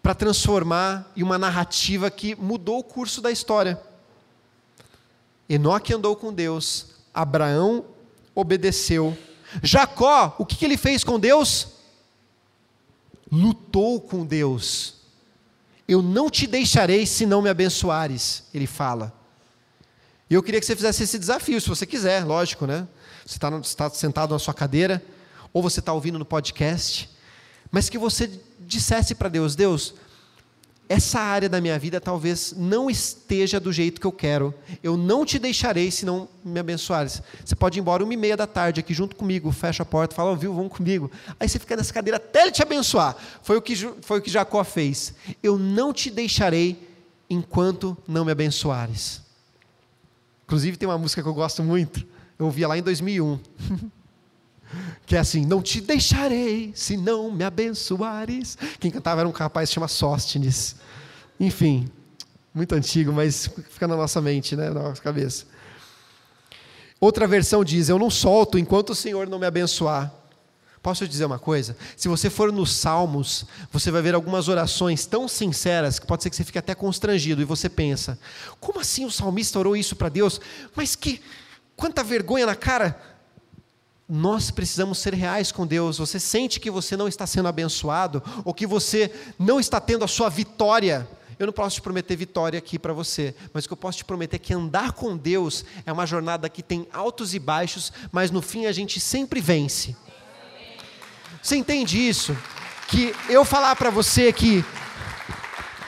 para 0.01 0.15
transformar 0.15 1.11
em 1.17 1.25
uma 1.25 1.37
narrativa 1.37 2.09
que 2.13 2.37
mudou 2.37 2.79
o 2.79 2.85
curso 2.85 3.21
da 3.21 3.33
história. 3.33 3.81
Enoque 5.49 5.93
andou 5.93 6.15
com 6.15 6.33
Deus, 6.33 6.87
Abraão 7.13 7.85
obedeceu. 8.37 9.19
Jacó, 9.63 10.35
o 10.39 10.47
que, 10.47 10.65
ele 10.65 10.77
fez 10.77 11.03
com 11.03 11.19
Deus? 11.19 11.69
Lutou 13.31 14.01
com 14.01 14.25
Deus. 14.25 14.95
Eu 15.89 16.03
não 16.03 16.31
te 16.31 16.47
deixarei 16.47 17.05
se 17.07 17.27
não 17.27 17.43
me 17.43 17.49
abençoares, 17.49 18.45
ele 18.55 18.67
fala. 18.67 19.13
E 20.29 20.35
eu 20.35 20.43
queria 20.43 20.61
que 20.61 20.67
você 20.67 20.77
fizesse 20.77 21.03
esse 21.03 21.19
desafio, 21.19 21.61
se 21.61 21.69
você 21.69 21.85
quiser, 21.85 22.25
lógico, 22.25 22.67
né? 22.67 22.87
Você 23.27 23.37
está, 23.37 23.59
está 23.59 23.91
sentado 23.91 24.33
na 24.33 24.39
sua 24.39 24.55
cadeira, 24.55 25.03
ou 25.53 25.63
você 25.63 25.81
está 25.81 25.93
ouvindo 25.93 26.19
no 26.19 26.25
podcast, 26.25 27.11
mas 27.71 27.89
que 27.89 27.99
você 27.99 28.31
dissesse 28.61 29.15
para 29.15 29.29
Deus: 29.29 29.57
Deus, 29.57 29.95
essa 30.91 31.21
área 31.21 31.49
da 31.49 31.61
minha 31.61 31.79
vida 31.79 32.01
talvez 32.01 32.53
não 32.57 32.91
esteja 32.91 33.61
do 33.61 33.73
jeito 33.73 34.01
que 34.01 34.07
eu 34.09 34.11
quero. 34.11 34.53
Eu 34.83 34.97
não 34.97 35.25
te 35.25 35.39
deixarei 35.39 35.89
se 35.89 36.05
não 36.05 36.29
me 36.45 36.59
abençoares. 36.59 37.23
Você 37.45 37.55
pode 37.55 37.79
ir 37.79 37.81
embora 37.81 38.03
uma 38.03 38.13
e 38.13 38.17
meia 38.17 38.37
da 38.37 38.45
tarde 38.45 38.81
aqui 38.81 38.93
junto 38.93 39.15
comigo, 39.15 39.53
fecha 39.53 39.85
a 39.85 39.87
porta, 39.87 40.17
fala, 40.17 40.33
oh, 40.33 40.37
viu, 40.37 40.53
vão 40.53 40.69
comigo. 40.69 41.09
Aí 41.39 41.49
você 41.49 41.61
fica 41.61 41.77
nessa 41.77 41.95
cadeira 41.95 42.17
até 42.17 42.43
ele 42.43 42.51
te 42.51 42.61
abençoar. 42.61 43.17
Foi 43.41 43.57
o 43.57 43.63
que, 43.63 43.77
foi 43.77 44.19
o 44.19 44.21
que 44.21 44.29
Jacó 44.29 44.65
fez. 44.65 45.15
Eu 45.41 45.57
não 45.57 45.93
te 45.93 46.11
deixarei 46.11 46.77
enquanto 47.31 47.97
não 48.09 48.25
me 48.25 48.33
abençoares. 48.33 49.23
Inclusive 50.45 50.77
tem 50.77 50.89
uma 50.89 50.99
música 50.99 51.23
que 51.23 51.29
eu 51.29 51.35
gosto 51.35 51.63
muito. 51.63 52.05
Eu 52.37 52.47
ouvia 52.47 52.67
lá 52.67 52.77
em 52.77 52.83
2001. 52.83 53.39
que 55.07 55.17
é 55.17 55.19
assim: 55.19 55.45
Não 55.45 55.63
te 55.63 55.81
deixarei 55.81 56.73
se 56.75 56.97
não 56.97 57.31
me 57.31 57.45
abençoares. 57.45 58.57
Quem 58.79 58.91
cantava 58.91 59.21
era 59.21 59.29
um 59.29 59.33
rapaz 59.33 59.69
que 59.69 59.75
chama 59.75 59.89
Sóstenes. 59.89 60.77
Enfim, 61.39 61.91
muito 62.53 62.75
antigo, 62.75 63.13
mas 63.13 63.49
fica 63.71 63.87
na 63.87 63.97
nossa 63.97 64.21
mente, 64.21 64.57
né, 64.57 64.71
na 64.71 64.83
nossa 64.83 65.01
cabeça. 65.01 65.47
Outra 67.01 67.27
versão 67.27 67.65
diz: 67.65 67.89
Eu 67.89 67.99
não 67.99 68.11
solto 68.11 68.59
enquanto 68.59 68.91
o 68.91 68.95
Senhor 68.95 69.29
não 69.29 69.39
me 69.39 69.47
abençoar. 69.47 70.13
Posso 70.83 71.05
te 71.05 71.11
dizer 71.11 71.27
uma 71.27 71.39
coisa? 71.39 71.77
Se 71.95 72.09
você 72.09 72.31
for 72.31 72.51
nos 72.51 72.73
Salmos, 72.73 73.45
você 73.71 73.91
vai 73.91 74.01
ver 74.01 74.15
algumas 74.15 74.49
orações 74.49 75.05
tão 75.05 75.29
sinceras 75.29 75.99
que 75.99 76.07
pode 76.07 76.23
ser 76.23 76.31
que 76.31 76.37
você 76.37 76.45
fique 76.45 76.59
até 76.59 76.75
constrangido 76.75 77.43
e 77.43 77.45
você 77.45 77.69
pensa: 77.69 78.19
como 78.59 78.81
assim 78.81 79.05
o 79.05 79.11
salmista 79.11 79.59
orou 79.59 79.77
isso 79.77 79.95
para 79.95 80.09
Deus? 80.09 80.41
Mas 80.75 80.97
que 80.97 81.21
quanta 81.77 82.03
vergonha 82.03 82.47
na 82.47 82.55
cara! 82.55 83.20
Nós 84.11 84.51
precisamos 84.51 84.99
ser 84.99 85.15
reais 85.15 85.53
com 85.53 85.65
Deus. 85.65 85.99
Você 85.99 86.19
sente 86.19 86.59
que 86.59 86.69
você 86.69 86.97
não 86.97 87.07
está 87.07 87.29
sendo 87.29 87.47
abençoado 87.47 88.21
ou 88.45 88.53
que 88.53 88.67
você 88.67 89.13
não 89.39 89.61
está 89.61 89.81
tendo 89.81 90.05
a 90.05 90.09
sua 90.09 90.29
vitória. 90.29 91.09
Eu 91.39 91.47
não 91.47 91.53
posso 91.53 91.77
te 91.77 91.81
prometer 91.81 92.17
vitória 92.17 92.59
aqui 92.59 92.77
para 92.77 92.93
você, 92.93 93.35
mas 93.55 93.65
o 93.65 93.69
que 93.69 93.73
eu 93.73 93.77
posso 93.77 93.99
te 93.99 94.05
prometer 94.05 94.37
é 94.37 94.39
que 94.39 94.53
andar 94.53 94.93
com 94.93 95.17
Deus 95.17 95.65
é 95.87 95.93
uma 95.93 96.05
jornada 96.05 96.49
que 96.49 96.63
tem 96.63 96.89
altos 96.93 97.35
e 97.35 97.39
baixos, 97.39 97.93
mas 98.11 98.31
no 98.33 98.43
fim 98.43 98.67
a 98.67 98.73
gente 98.73 99.01
sempre 99.01 99.41
vence. 99.41 99.97
Você 101.41 101.57
entende 101.57 101.97
isso? 101.97 102.37
Que 102.89 103.15
eu 103.29 103.45
falar 103.45 103.77
para 103.77 103.89
você 103.89 104.33
que, 104.33 104.63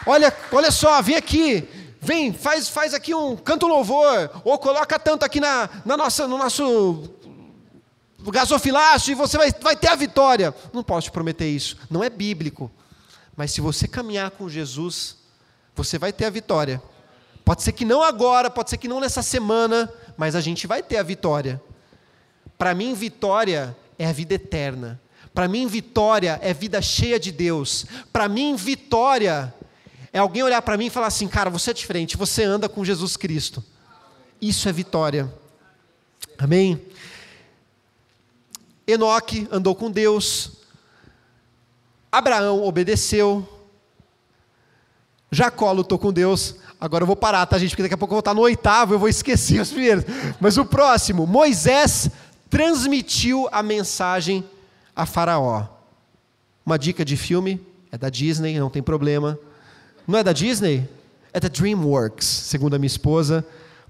olha, 0.07 0.35
olha 0.53 0.71
só, 0.71 1.03
vem 1.03 1.17
aqui, 1.17 1.69
vem, 2.01 2.33
faz, 2.33 2.69
faz 2.69 2.95
aqui 2.95 3.13
um 3.13 3.37
canto 3.37 3.67
louvor, 3.67 4.31
ou 4.45 4.57
coloca 4.59 4.99
tanto 4.99 5.25
aqui 5.25 5.41
na, 5.41 5.69
na 5.85 5.97
nossa, 5.97 6.27
no 6.27 6.39
nosso 6.39 7.11
gasofilácio 8.31 9.13
e 9.13 9.15
você 9.15 9.37
vai, 9.37 9.53
vai 9.61 9.77
ter 9.77 9.89
a 9.89 9.97
vitória. 9.97 10.55
Não 10.73 10.83
posso 10.83 11.07
te 11.07 11.11
prometer 11.11 11.49
isso. 11.49 11.77
Não 11.91 12.05
é 12.05 12.11
bíblico. 12.11 12.71
Mas 13.37 13.51
se 13.51 13.61
você 13.61 13.89
caminhar 13.89 14.31
com 14.31 14.49
Jesus, 14.49 15.17
você 15.75 15.99
vai 15.99 16.13
ter 16.13 16.27
a 16.27 16.31
vitória. 16.31 16.83
Pode 17.45 17.63
ser 17.63 17.73
que 17.73 17.85
não 17.85 18.03
agora, 18.03 18.51
pode 18.51 18.71
ser 18.71 18.77
que 18.77 18.87
não 18.87 19.01
nessa 19.01 19.23
semana, 19.23 19.93
mas 20.17 20.37
a 20.37 20.41
gente 20.41 20.67
vai 20.67 20.83
ter 20.83 20.99
a 20.99 21.03
vitória. 21.03 21.61
Para 22.57 22.75
mim, 22.75 22.95
vitória 22.95 23.77
é 23.99 24.07
a 24.07 24.13
vida 24.13 24.35
eterna. 24.35 25.01
Para 25.35 25.49
mim, 25.49 25.67
vitória 25.67 26.39
é 26.43 26.53
vida 26.53 26.81
cheia 26.81 27.19
de 27.19 27.33
Deus. 27.33 27.87
Para 28.13 28.29
mim, 28.29 28.55
vitória 28.55 29.53
é 30.13 30.19
alguém 30.19 30.43
olhar 30.43 30.61
para 30.63 30.77
mim 30.77 30.87
e 30.87 30.91
falar 30.91 31.07
assim: 31.07 31.27
cara, 31.27 31.51
você 31.51 31.71
é 31.71 31.75
diferente, 31.75 32.17
você 32.17 32.45
anda 32.45 32.69
com 32.69 32.85
Jesus 32.85 33.17
Cristo. 33.17 33.65
Isso 34.41 34.69
é 34.69 34.73
vitória. 34.73 35.33
Amém? 36.39 36.81
Enoque 38.87 39.47
andou 39.51 39.75
com 39.75 39.91
Deus, 39.91 40.53
Abraão 42.11 42.63
obedeceu, 42.65 43.49
Jacó 45.31 45.73
lutou 45.73 45.99
com 45.99 46.13
Deus. 46.13 46.57
Agora 46.79 47.03
eu 47.03 47.07
vou 47.07 47.17
parar, 47.17 47.47
tá, 47.47 47.59
gente? 47.59 47.71
Porque 47.71 47.85
daqui 47.85 47.95
a 47.95 47.97
pouco 47.97 48.13
eu 48.13 48.17
vou 48.17 48.21
estar 48.21 48.35
no 48.35 48.43
oitavo, 48.43 48.93
eu 48.93 48.99
vou 48.99 49.09
esquecer 49.09 49.59
os 49.63 49.71
primeiros. 49.71 50.05
Mas 50.39 50.59
o 50.59 50.65
próximo, 50.65 51.27
Moisés 51.27 52.11
transmitiu 52.51 53.49
a 53.51 53.63
mensagem 53.63 54.45
a 54.95 55.07
Faraó. 55.07 55.67
Uma 56.67 56.79
dica 56.79 57.05
de 57.05 57.17
filme, 57.17 57.61
é 57.91 57.97
da 57.97 58.11
Disney, 58.11 58.59
não 58.59 58.69
tem 58.69 58.83
problema. 58.83 59.39
Não 60.07 60.19
é 60.19 60.23
da 60.23 60.33
Disney? 60.33 60.87
É 61.33 61.41
da 61.41 61.49
DreamWorks, 61.49 62.27
segundo 62.27 62.75
a 62.75 62.79
minha 62.79 62.87
esposa. 62.87 63.47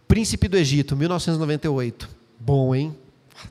Príncipe 0.06 0.46
do 0.46 0.56
Egito, 0.56 0.94
1998. 0.94 2.08
Bom, 2.38 2.72
hein? 2.72 2.96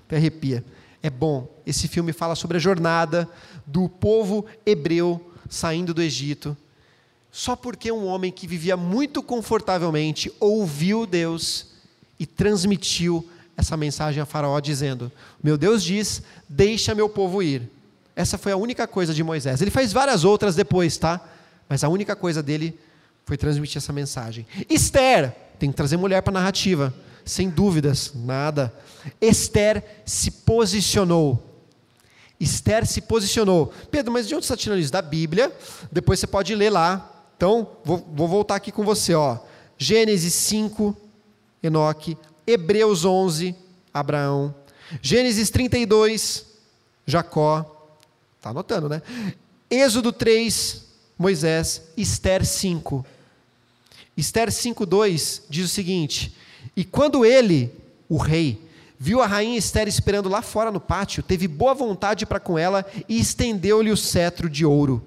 Até 0.05 0.15
arrepia 0.15 0.63
é 1.03 1.09
bom. 1.09 1.47
Esse 1.65 1.87
filme 1.87 2.13
fala 2.13 2.35
sobre 2.35 2.57
a 2.57 2.59
jornada 2.59 3.27
do 3.65 3.89
povo 3.89 4.45
hebreu 4.65 5.31
saindo 5.49 5.93
do 5.93 6.01
Egito. 6.01 6.55
Só 7.31 7.55
porque 7.55 7.91
um 7.91 8.05
homem 8.05 8.31
que 8.31 8.45
vivia 8.45 8.75
muito 8.75 9.23
confortavelmente 9.23 10.31
ouviu 10.39 11.05
Deus 11.05 11.67
e 12.19 12.25
transmitiu 12.25 13.27
essa 13.55 13.77
mensagem 13.77 14.21
a 14.21 14.25
Faraó, 14.25 14.59
dizendo: 14.59 15.11
Meu 15.41 15.57
Deus 15.57 15.83
diz, 15.83 16.21
deixa 16.47 16.93
meu 16.93 17.09
povo 17.09 17.41
ir. 17.41 17.69
Essa 18.15 18.37
foi 18.37 18.51
a 18.51 18.57
única 18.57 18.85
coisa 18.85 19.13
de 19.13 19.23
Moisés. 19.23 19.61
Ele 19.61 19.71
faz 19.71 19.93
várias 19.93 20.23
outras 20.23 20.55
depois, 20.55 20.97
tá? 20.97 21.21
Mas 21.69 21.83
a 21.83 21.89
única 21.89 22.15
coisa 22.15 22.43
dele 22.43 22.77
foi 23.25 23.37
transmitir 23.37 23.77
essa 23.77 23.93
mensagem. 23.93 24.45
Esther, 24.69 25.33
tem 25.57 25.71
que 25.71 25.75
trazer 25.77 25.95
mulher 25.95 26.21
para 26.21 26.31
a 26.31 26.39
narrativa 26.41 26.93
sem 27.25 27.49
dúvidas, 27.49 28.13
nada. 28.15 28.73
Esther 29.19 29.83
se 30.05 30.31
posicionou. 30.31 31.41
Esther 32.39 32.85
se 32.87 33.01
posicionou. 33.01 33.71
Pedro, 33.91 34.11
mas 34.11 34.27
de 34.27 34.33
onde 34.33 34.45
está 34.45 34.57
tirando 34.57 34.79
isso? 34.79 34.91
Da 34.91 35.01
Bíblia. 35.01 35.55
Depois 35.91 36.19
você 36.19 36.27
pode 36.27 36.55
ler 36.55 36.71
lá. 36.71 37.23
Então, 37.37 37.67
vou, 37.83 38.05
vou 38.13 38.27
voltar 38.27 38.55
aqui 38.55 38.71
com 38.71 38.83
você. 38.83 39.13
Ó. 39.13 39.37
Gênesis 39.77 40.33
5, 40.33 40.95
Enoque. 41.61 42.17
Hebreus 42.45 43.05
11, 43.05 43.55
Abraão. 43.93 44.53
Gênesis 45.01 45.49
32, 45.49 46.45
Jacó. 47.05 47.89
Está 48.37 48.49
anotando, 48.49 48.89
né? 48.89 49.01
Êxodo 49.69 50.11
3, 50.11 50.85
Moisés. 51.17 51.83
Esther 51.95 52.45
5. 52.45 53.05
Esther 54.17 54.49
5,2 54.49 55.43
diz 55.49 55.65
o 55.65 55.69
seguinte: 55.69 56.35
e 56.75 56.83
quando 56.83 57.25
ele, 57.25 57.73
o 58.07 58.17
rei, 58.17 58.61
viu 58.97 59.21
a 59.21 59.27
rainha 59.27 59.57
Esther 59.57 59.87
esperando 59.87 60.29
lá 60.29 60.41
fora 60.41 60.71
no 60.71 60.79
pátio, 60.79 61.23
teve 61.23 61.47
boa 61.47 61.73
vontade 61.73 62.25
para 62.25 62.39
com 62.39 62.57
ela 62.57 62.85
e 63.09 63.19
estendeu-lhe 63.19 63.91
o 63.91 63.97
cetro 63.97 64.49
de 64.49 64.65
ouro. 64.65 65.05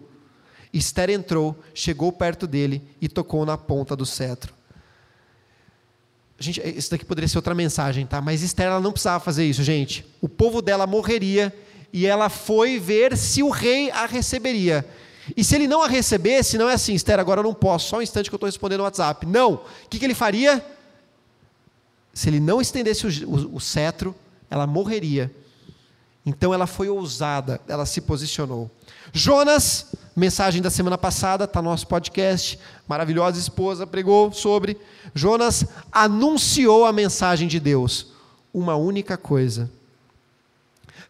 Esther 0.73 1.11
entrou, 1.11 1.57
chegou 1.73 2.11
perto 2.11 2.47
dele 2.47 2.83
e 3.01 3.09
tocou 3.09 3.47
na 3.47 3.57
ponta 3.57 3.95
do 3.95 4.05
cetro. 4.05 4.53
Gente, 6.37 6.61
isso 6.77 6.91
daqui 6.91 7.05
poderia 7.05 7.29
ser 7.29 7.39
outra 7.39 7.55
mensagem, 7.55 8.05
tá? 8.05 8.21
Mas 8.21 8.43
Esther 8.43 8.67
ela 8.67 8.81
não 8.81 8.91
precisava 8.91 9.23
fazer 9.23 9.45
isso, 9.45 9.63
gente. 9.63 10.05
O 10.21 10.29
povo 10.29 10.61
dela 10.61 10.87
morreria 10.87 11.55
e 11.93 12.07
ela 12.07 12.29
foi 12.29 12.81
ver 12.81 13.17
se 13.17 13.45
o 13.45 13.51
rei 13.51 13.91
a 13.93 14.05
receberia. 14.05 14.85
E 15.37 15.45
se 15.45 15.55
ele 15.55 15.69
não 15.69 15.83
a 15.83 15.87
recebesse, 15.87 16.59
não 16.59 16.69
é 16.69 16.75
assim, 16.75 16.95
Esther, 16.95 17.21
agora 17.21 17.39
eu 17.39 17.45
não 17.45 17.55
posso, 17.55 17.91
só 17.91 17.99
um 17.99 18.03
instante 18.03 18.29
que 18.29 18.35
eu 18.35 18.37
estou 18.37 18.49
respondendo 18.49 18.79
no 18.79 18.85
WhatsApp. 18.85 19.25
Não. 19.25 19.55
O 19.55 19.89
que, 19.89 20.01
que 20.01 20.05
ele 20.05 20.15
faria? 20.15 20.63
Se 22.15 22.29
ele 22.29 22.39
não 22.39 22.61
estendesse 22.61 23.07
o, 23.07 23.29
o, 23.29 23.57
o 23.57 23.61
cetro, 23.61 24.15
ela 24.49 24.67
morreria. 24.67 25.35
Então 26.25 26.55
ela 26.55 26.67
foi 26.67 26.89
ousada, 26.89 27.61
ela 27.69 27.85
se 27.85 28.01
posicionou. 28.01 28.71
Jonas, 29.13 29.93
mensagem 30.17 30.63
da 30.63 30.71
semana 30.71 30.97
passada, 30.97 31.45
está 31.45 31.61
no 31.61 31.69
nosso 31.69 31.87
podcast. 31.87 32.59
Maravilhosa 32.89 33.39
esposa 33.39 33.87
pregou 33.87 34.33
sobre. 34.33 34.79
Jonas 35.15 35.67
anunciou 35.93 36.87
a 36.87 36.93
mensagem 36.93 37.47
de 37.47 37.61
Deus. 37.61 38.07
Uma 38.53 38.77
única 38.77 39.19
coisa. 39.19 39.71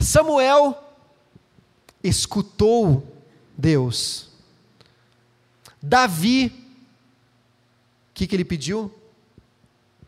Samuel 0.01 0.83
escutou 2.03 3.07
Deus. 3.57 4.29
Davi, 5.81 6.47
o 6.47 8.15
que, 8.15 8.27
que 8.27 8.35
ele 8.35 8.45
pediu? 8.45 8.93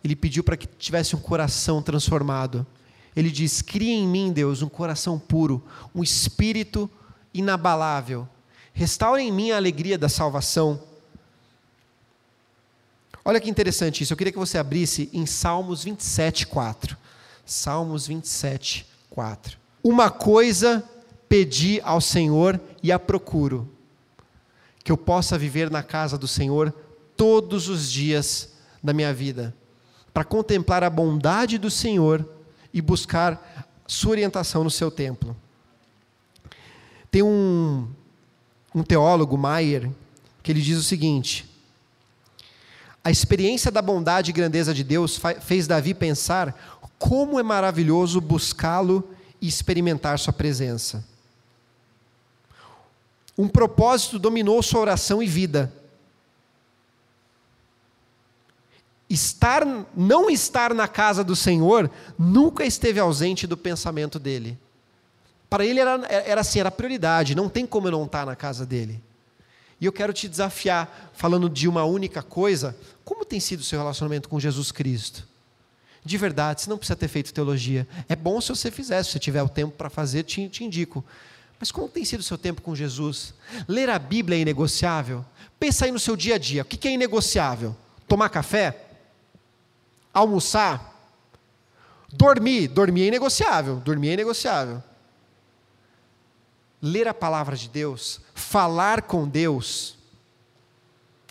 Ele 0.07 0.17
pediu 0.17 0.45
para 0.45 0.57
que 0.57 0.67
tivesse 0.67 1.17
um 1.17 1.19
coração 1.19 1.83
transformado. 1.83 2.65
Ele 3.15 3.31
diz: 3.31 3.61
Cria 3.61 3.95
em 3.95 4.07
mim, 4.07 4.33
Deus, 4.33 4.63
um 4.63 4.69
coração 4.69 5.19
puro, 5.19 5.63
um 5.95 6.03
espírito 6.03 6.89
inabalável. 7.35 8.29
Restaure 8.73 9.23
em 9.23 9.33
mim 9.33 9.51
a 9.51 9.57
alegria 9.57 9.99
da 9.99 10.09
salvação. 10.09 10.81
Olha 13.25 13.41
que 13.41 13.51
interessante 13.51 14.05
isso. 14.05 14.13
Eu 14.13 14.17
queria 14.17 14.33
que 14.33 14.39
você 14.39 14.57
abrisse 14.59 15.11
em 15.13 15.27
Salmos 15.27 15.83
27, 15.83 16.47
4. 16.47 16.97
Salmos 17.45 18.07
27, 18.07 18.87
4. 19.11 19.59
Uma 19.83 20.11
coisa 20.11 20.85
pedi 21.29 21.81
ao 21.83 22.01
Senhor 22.01 22.61
e 22.83 22.93
a 22.93 22.99
procuro, 22.99 23.69
que 24.85 24.93
eu 24.93 24.97
possa 24.97 25.37
viver 25.37 25.71
na 25.71 25.83
casa 25.83 26.17
do 26.17 26.29
Senhor 26.29 26.73
todos 27.17 27.69
os 27.69 27.91
dias 27.91 28.53
da 28.83 28.93
minha 28.93 29.13
vida, 29.13 29.53
para 30.17 30.25
contemplar 30.25 30.83
a 30.83 30.89
bondade 30.89 31.59
do 31.59 31.71
Senhor 31.71 32.27
e 32.73 32.81
buscar 32.81 33.67
sua 33.87 34.13
orientação 34.13 34.65
no 34.65 34.71
seu 34.71 34.91
templo. 34.91 35.37
Tem 37.11 37.23
um, 37.23 37.87
um 38.75 38.83
teólogo, 38.83 39.37
Maier, 39.37 39.91
que 40.43 40.51
ele 40.51 40.63
diz 40.63 40.79
o 40.79 40.83
seguinte: 40.83 41.45
a 43.05 43.11
experiência 43.11 43.71
da 43.71 43.83
bondade 43.83 44.31
e 44.31 44.33
grandeza 44.33 44.73
de 44.73 44.83
Deus 44.83 45.21
fez 45.43 45.67
Davi 45.67 45.93
pensar 45.93 46.81
como 46.99 47.39
é 47.39 47.43
maravilhoso 47.43 48.19
buscá-lo 48.19 49.11
e 49.39 49.47
experimentar 49.47 50.19
sua 50.19 50.33
presença. 50.33 51.07
Um 53.37 53.49
propósito 53.49 54.19
dominou 54.19 54.63
sua 54.63 54.81
oração 54.81 55.23
e 55.23 55.27
vida. 55.27 55.71
Estar, 59.09 59.65
não 59.95 60.29
estar 60.29 60.75
na 60.75 60.89
casa 60.89 61.23
do 61.23 61.37
Senhor 61.37 61.91
nunca 62.19 62.65
esteve 62.65 62.99
ausente 62.99 63.47
do 63.47 63.57
pensamento 63.57 64.19
dele. 64.19 64.59
Para 65.49 65.65
ele 65.65 65.79
era, 65.79 66.05
era 66.09 66.41
assim, 66.41 66.59
era 66.59 66.71
prioridade, 66.71 67.35
não 67.35 67.49
tem 67.49 67.65
como 67.67 67.87
eu 67.87 67.93
não 67.93 68.05
estar 68.05 68.27
na 68.27 68.35
casa 68.35 68.67
dele. 68.67 69.01
E 69.81 69.87
eu 69.87 69.93
quero 69.93 70.13
te 70.13 70.29
desafiar, 70.29 71.11
falando 71.13 71.49
de 71.49 71.69
uma 71.69 71.85
única 71.85 72.23
coisa, 72.23 72.77
como 73.05 73.25
tem 73.25 73.39
sido 73.39 73.61
o 73.61 73.65
seu 73.65 73.79
relacionamento 73.79 74.29
com 74.29 74.41
Jesus 74.41 74.73
Cristo? 74.73 75.27
De 76.05 76.17
verdade, 76.17 76.63
você 76.63 76.71
não 76.71 76.79
precisa 76.79 76.97
ter 76.97 77.09
feito 77.09 77.33
teologia. 77.33 77.87
É 78.09 78.17
bom 78.17 78.41
se 78.41 78.49
você 78.49 78.71
fizer, 78.71 79.03
se 79.03 79.11
você 79.11 79.19
tiver 79.19 79.43
o 79.43 79.49
tempo 79.49 79.77
para 79.77 79.91
fazer, 79.91 80.23
te, 80.23 80.49
te 80.49 80.65
indico. 80.65 81.05
Mas 81.59 81.73
como 81.73 81.89
tem 81.89 82.05
sido 82.05 82.21
o 82.21 82.23
seu 82.23 82.39
tempo 82.39 82.63
com 82.63 82.75
Jesus? 82.75 83.35
Ler 83.67 83.91
a 83.91 83.99
Bíblia 83.99 84.39
é 84.39 84.41
inegociável? 84.41 85.25
Pensa 85.59 85.85
aí 85.85 85.91
no 85.91 85.99
seu 85.99 86.17
dia 86.17 86.37
a 86.37 86.39
dia. 86.39 86.63
O 86.63 86.65
que 86.65 86.87
é 86.87 86.93
inegociável? 86.93 87.77
Tomar 88.07 88.29
café? 88.29 88.86
Almoçar? 90.19 90.95
Dormir? 92.13 92.69
Dormir 92.69 93.03
é 93.03 93.07
inegociável. 93.07 93.77
Dormir 93.77 94.11
é 94.11 94.13
inegociável 94.15 94.83
ler 96.87 97.09
a 97.09 97.15
palavra 97.15 97.57
de 97.57 97.69
Deus, 97.69 98.21
falar 98.35 99.03
com 99.03 99.29
Deus. 99.29 99.97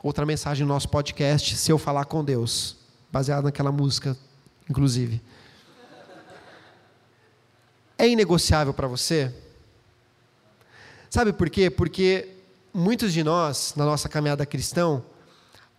Outra 0.04 0.26
mensagem 0.26 0.66
no 0.66 0.74
nosso 0.74 0.90
podcast, 0.90 1.56
Se 1.56 1.72
Eu 1.72 1.78
Falar 1.78 2.06
com 2.06 2.24
Deus, 2.24 2.78
baseada 3.12 3.44
naquela 3.44 3.72
música, 3.72 4.16
inclusive. 4.70 5.22
É 7.98 8.08
inegociável 8.08 8.74
para 8.74 8.88
você? 8.88 9.34
Sabe 11.10 11.32
por 11.32 11.50
quê? 11.50 11.70
Porque 11.70 12.28
muitos 12.74 13.14
de 13.14 13.24
nós, 13.24 13.74
na 13.76 13.86
nossa 13.86 14.10
caminhada 14.10 14.46
cristã, 14.46 15.02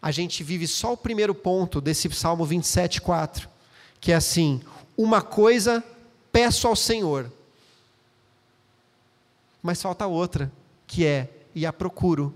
a 0.07 0.13
gente 0.13 0.45
vive 0.45 0.69
só 0.69 0.93
o 0.93 0.97
primeiro 0.97 1.35
ponto 1.35 1.81
desse 1.81 2.09
Salmo 2.13 2.47
27, 2.47 3.01
4, 3.01 3.49
que 4.01 4.13
é 4.13 4.15
assim: 4.15 4.63
uma 4.97 5.21
coisa 5.21 5.83
peço 6.31 6.69
ao 6.69 6.77
Senhor, 6.77 7.29
mas 9.61 9.83
falta 9.83 10.07
outra, 10.07 10.53
que 10.87 11.05
é 11.05 11.29
e 11.53 11.67
a 11.67 11.73
procuro. 11.73 12.33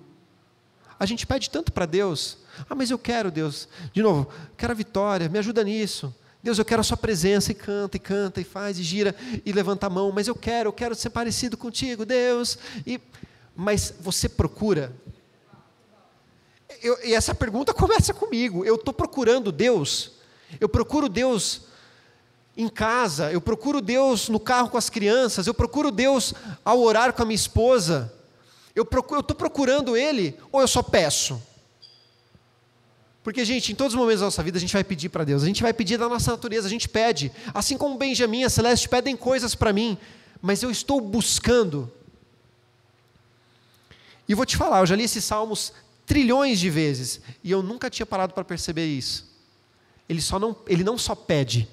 A 0.98 1.06
gente 1.06 1.24
pede 1.24 1.48
tanto 1.48 1.70
para 1.70 1.86
Deus. 1.86 2.38
Ah, 2.68 2.74
mas 2.74 2.90
eu 2.90 2.98
quero, 2.98 3.30
Deus. 3.30 3.68
De 3.92 4.02
novo, 4.02 4.28
quero 4.56 4.72
a 4.72 4.76
vitória, 4.76 5.28
me 5.28 5.38
ajuda 5.38 5.62
nisso. 5.62 6.12
Deus, 6.42 6.58
eu 6.58 6.64
quero 6.64 6.80
a 6.80 6.84
sua 6.84 6.96
presença 6.96 7.52
e 7.52 7.54
canta 7.54 7.96
e 7.96 8.00
canta 8.00 8.40
e 8.40 8.44
faz 8.44 8.80
e 8.80 8.82
gira 8.82 9.14
e 9.46 9.52
levanta 9.52 9.86
a 9.86 9.90
mão, 9.90 10.10
mas 10.10 10.26
eu 10.26 10.34
quero, 10.34 10.70
eu 10.70 10.72
quero 10.72 10.96
ser 10.96 11.10
parecido 11.10 11.56
contigo, 11.56 12.04
Deus. 12.04 12.58
E 12.84 13.00
mas 13.54 13.94
você 14.00 14.28
procura? 14.28 14.92
Eu, 16.82 16.98
e 17.04 17.14
essa 17.14 17.34
pergunta 17.34 17.74
começa 17.74 18.14
comigo. 18.14 18.64
Eu 18.64 18.76
estou 18.76 18.94
procurando 18.94 19.52
Deus. 19.52 20.12
Eu 20.60 20.68
procuro 20.68 21.08
Deus 21.08 21.62
em 22.56 22.68
casa, 22.68 23.30
eu 23.32 23.40
procuro 23.40 23.80
Deus 23.80 24.28
no 24.28 24.40
carro 24.40 24.68
com 24.68 24.76
as 24.76 24.90
crianças, 24.90 25.46
eu 25.46 25.54
procuro 25.54 25.90
Deus 25.90 26.34
ao 26.64 26.80
orar 26.80 27.12
com 27.12 27.22
a 27.22 27.24
minha 27.24 27.34
esposa. 27.34 28.12
Eu 28.74 28.82
estou 28.82 29.36
procurando 29.36 29.96
Ele 29.96 30.36
ou 30.50 30.60
eu 30.60 30.68
só 30.68 30.82
peço? 30.82 31.40
Porque, 33.22 33.44
gente, 33.44 33.72
em 33.72 33.74
todos 33.74 33.94
os 33.94 33.98
momentos 33.98 34.20
da 34.20 34.26
nossa 34.26 34.42
vida 34.42 34.56
a 34.56 34.60
gente 34.60 34.72
vai 34.72 34.82
pedir 34.82 35.08
para 35.10 35.24
Deus, 35.24 35.42
a 35.42 35.46
gente 35.46 35.62
vai 35.62 35.72
pedir 35.72 35.98
da 35.98 36.08
nossa 36.08 36.30
natureza, 36.30 36.66
a 36.66 36.70
gente 36.70 36.88
pede. 36.88 37.30
Assim 37.52 37.76
como 37.76 37.98
Benjamin 37.98 38.40
e 38.40 38.44
a 38.44 38.50
Celeste 38.50 38.88
pedem 38.88 39.16
coisas 39.16 39.54
para 39.54 39.72
mim, 39.72 39.98
mas 40.40 40.62
eu 40.62 40.70
estou 40.70 41.00
buscando. 41.00 41.90
E 44.26 44.34
vou 44.34 44.46
te 44.46 44.56
falar, 44.56 44.80
eu 44.80 44.86
já 44.86 44.96
li 44.96 45.04
esses 45.04 45.24
salmos 45.24 45.72
trilhões 46.10 46.58
de 46.58 46.68
vezes 46.68 47.20
e 47.44 47.52
eu 47.52 47.62
nunca 47.62 47.88
tinha 47.88 48.04
parado 48.04 48.34
para 48.34 48.42
perceber 48.42 48.84
isso. 48.84 49.30
Ele, 50.08 50.20
só 50.20 50.40
não, 50.40 50.56
ele 50.66 50.82
não 50.82 50.98
só 50.98 51.14
pede, 51.14 51.68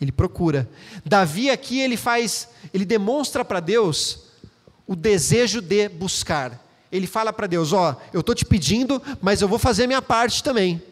ele 0.00 0.10
procura. 0.10 0.68
Davi 1.06 1.48
aqui 1.48 1.78
ele 1.78 1.96
faz, 1.96 2.48
ele 2.74 2.84
demonstra 2.84 3.44
para 3.44 3.60
Deus 3.60 4.24
o 4.84 4.96
desejo 4.96 5.60
de 5.60 5.88
buscar. 5.88 6.60
Ele 6.90 7.06
fala 7.06 7.32
para 7.32 7.46
Deus: 7.46 7.72
Ó, 7.72 7.92
oh, 7.92 8.02
eu 8.12 8.18
estou 8.18 8.34
te 8.34 8.44
pedindo, 8.44 9.00
mas 9.22 9.42
eu 9.42 9.46
vou 9.46 9.60
fazer 9.60 9.86
minha 9.86 10.02
parte 10.02 10.42
também. 10.42 10.82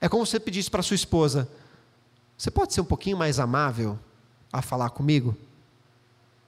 É 0.00 0.08
como 0.08 0.24
você 0.24 0.38
pedisse 0.38 0.70
para 0.70 0.80
sua 0.80 0.94
esposa: 0.94 1.48
Você 2.38 2.52
pode 2.52 2.72
ser 2.72 2.82
um 2.82 2.84
pouquinho 2.84 3.16
mais 3.16 3.40
amável 3.40 3.98
a 4.52 4.62
falar 4.62 4.90
comigo? 4.90 5.36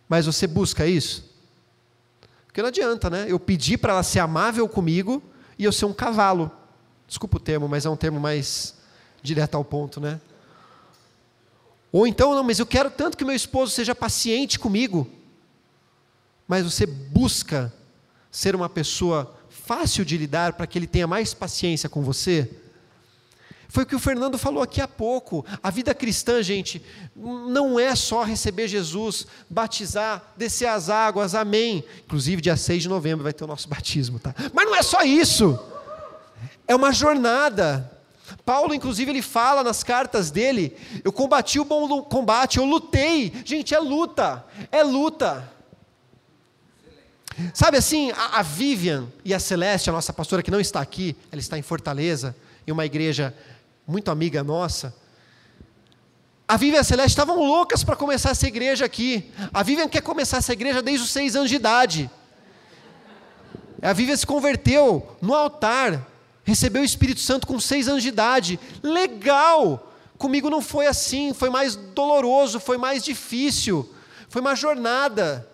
Mas 0.09 0.27
você 0.27 0.47
busca 0.47 0.87
isso? 0.87 1.34
Porque 2.55 2.63
não 2.63 2.69
adianta, 2.69 3.11
né? 3.11 3.27
Eu 3.27 3.41
pedir 3.41 3.79
para 3.79 3.95
ela 3.95 4.03
ser 4.05 4.21
amável 4.21 4.69
comigo 4.69 5.21
e 5.59 5.65
eu 5.65 5.73
ser 5.73 5.87
um 5.87 5.93
cavalo. 5.93 6.49
Desculpa 7.05 7.39
o 7.39 7.41
termo, 7.41 7.69
mas 7.69 7.85
é 7.85 7.91
um 7.91 7.97
termo 7.97 8.21
mais 8.21 8.77
direto 9.21 9.57
ao 9.57 9.65
ponto, 9.65 10.01
né? 10.01 10.21
Ou 11.91 12.07
então, 12.07 12.33
não, 12.33 12.45
mas 12.45 12.61
eu 12.61 12.67
quero 12.67 12.93
tanto 12.93 13.17
que 13.17 13.25
meu 13.25 13.35
esposo 13.35 13.73
seja 13.73 13.93
paciente 13.93 14.57
comigo. 14.57 15.11
Mas 16.47 16.63
você 16.63 16.87
busca 16.87 17.75
ser 18.31 18.55
uma 18.55 18.69
pessoa 18.69 19.35
fácil 19.49 20.05
de 20.05 20.17
lidar 20.17 20.53
para 20.53 20.69
que 20.69 20.79
ele 20.79 20.87
tenha 20.87 21.09
mais 21.09 21.35
paciência 21.35 21.89
com 21.89 22.03
você? 22.03 22.49
Foi 23.75 23.83
o 23.83 23.87
que 23.87 23.97
o 23.97 23.99
Fernando 23.99 24.39
falou 24.39 24.63
aqui 24.63 24.81
há 24.81 24.87
pouco. 24.87 25.45
A 25.61 25.69
vida 25.69 25.93
cristã, 25.93 26.41
gente, 26.41 26.81
não 27.17 27.77
é 27.77 27.97
só 27.97 28.23
receber 28.23 28.69
Jesus, 28.69 29.27
batizar, 29.51 30.23
descer 30.37 30.69
as 30.69 30.89
águas, 30.89 31.35
amém. 31.35 31.83
Inclusive, 32.05 32.41
dia 32.41 32.57
6 32.57 32.85
de 32.85 32.89
novembro 32.89 33.25
vai 33.25 33.33
ter 33.33 33.43
o 33.43 33.49
nosso 33.49 33.69
batismo, 33.69 34.21
tá? 34.21 34.33
Mas 34.53 34.65
não 34.65 34.77
é 34.77 34.83
só 34.85 35.03
isso. 35.03 35.59
É 36.69 36.77
uma 36.77 36.93
jornada. 36.93 37.91
Paulo, 38.45 38.77
inclusive, 38.77 39.11
ele 39.11 39.23
fala 39.23 39.65
nas 39.65 39.83
cartas 39.83 40.31
dele: 40.31 40.77
eu 41.03 41.13
combati 41.13 41.59
o 41.59 41.65
bom 41.65 42.01
combate, 42.03 42.59
eu 42.59 42.65
lutei. 42.65 43.33
Gente, 43.45 43.75
é 43.75 43.81
luta, 43.81 44.45
é 44.71 44.85
luta. 44.85 45.51
Sabe 47.53 47.79
assim, 47.79 48.13
a, 48.13 48.39
a 48.39 48.43
Vivian 48.43 49.09
e 49.25 49.35
a 49.35 49.41
Celeste, 49.41 49.91
a 49.91 49.93
nossa 49.93 50.13
pastora 50.13 50.45
que 50.45 50.51
não 50.53 50.61
está 50.61 50.81
aqui, 50.81 51.17
ela 51.33 51.41
está 51.41 51.59
em 51.59 51.63
Fortaleza, 51.63 52.37
em 52.65 52.71
uma 52.71 52.87
igreja 52.87 53.35
muito 53.87 54.11
amiga 54.11 54.43
nossa. 54.43 54.95
A 56.47 56.57
Vivian 56.57 56.79
e 56.79 56.81
a 56.81 56.85
Celeste 56.85 57.11
estavam 57.11 57.39
loucas 57.39 57.83
para 57.83 57.97
começar 57.97 58.31
essa 58.31 58.47
igreja 58.47 58.85
aqui. 58.85 59.33
A 59.53 59.63
Vivian 59.63 59.89
quer 59.89 60.03
começar 60.03 60.39
essa 60.39 60.53
igreja 60.53 60.83
desde 60.83 61.05
os 61.05 61.11
seis 61.11 61.35
anos 61.37 61.49
de 61.49 61.57
idade. 61.57 62.11
A 63.81 63.93
Vivian 63.93 64.17
se 64.17 64.27
converteu 64.27 65.17
no 65.21 65.35
altar 65.35 66.15
recebeu 66.45 66.83
o 66.83 66.85
Espírito 66.85 67.21
Santo 67.21 67.47
com 67.47 67.59
seis 67.59 67.89
anos 67.89 68.03
de 68.03 68.11
idade. 68.11 68.61
Legal! 68.83 69.91
Comigo 70.17 70.49
não 70.49 70.63
foi 70.63 70.87
assim, 70.87 71.35
foi 71.35 71.51
mais 71.51 71.75
doloroso, 71.75 72.61
foi 72.61 72.79
mais 72.79 73.03
difícil, 73.03 73.93
foi 74.29 74.41
uma 74.41 74.55
jornada. 74.55 75.49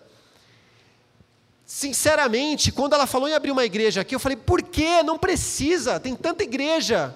Sinceramente, 1.65 2.71
quando 2.71 2.93
ela 2.93 3.07
falou 3.07 3.27
em 3.27 3.33
abrir 3.33 3.51
uma 3.51 3.65
igreja 3.65 4.01
aqui, 4.01 4.13
eu 4.13 4.19
falei, 4.19 4.37
por 4.37 4.61
quê? 4.61 5.01
Não 5.01 5.17
precisa, 5.17 5.99
tem 5.99 6.15
tanta 6.15 6.43
igreja. 6.43 7.15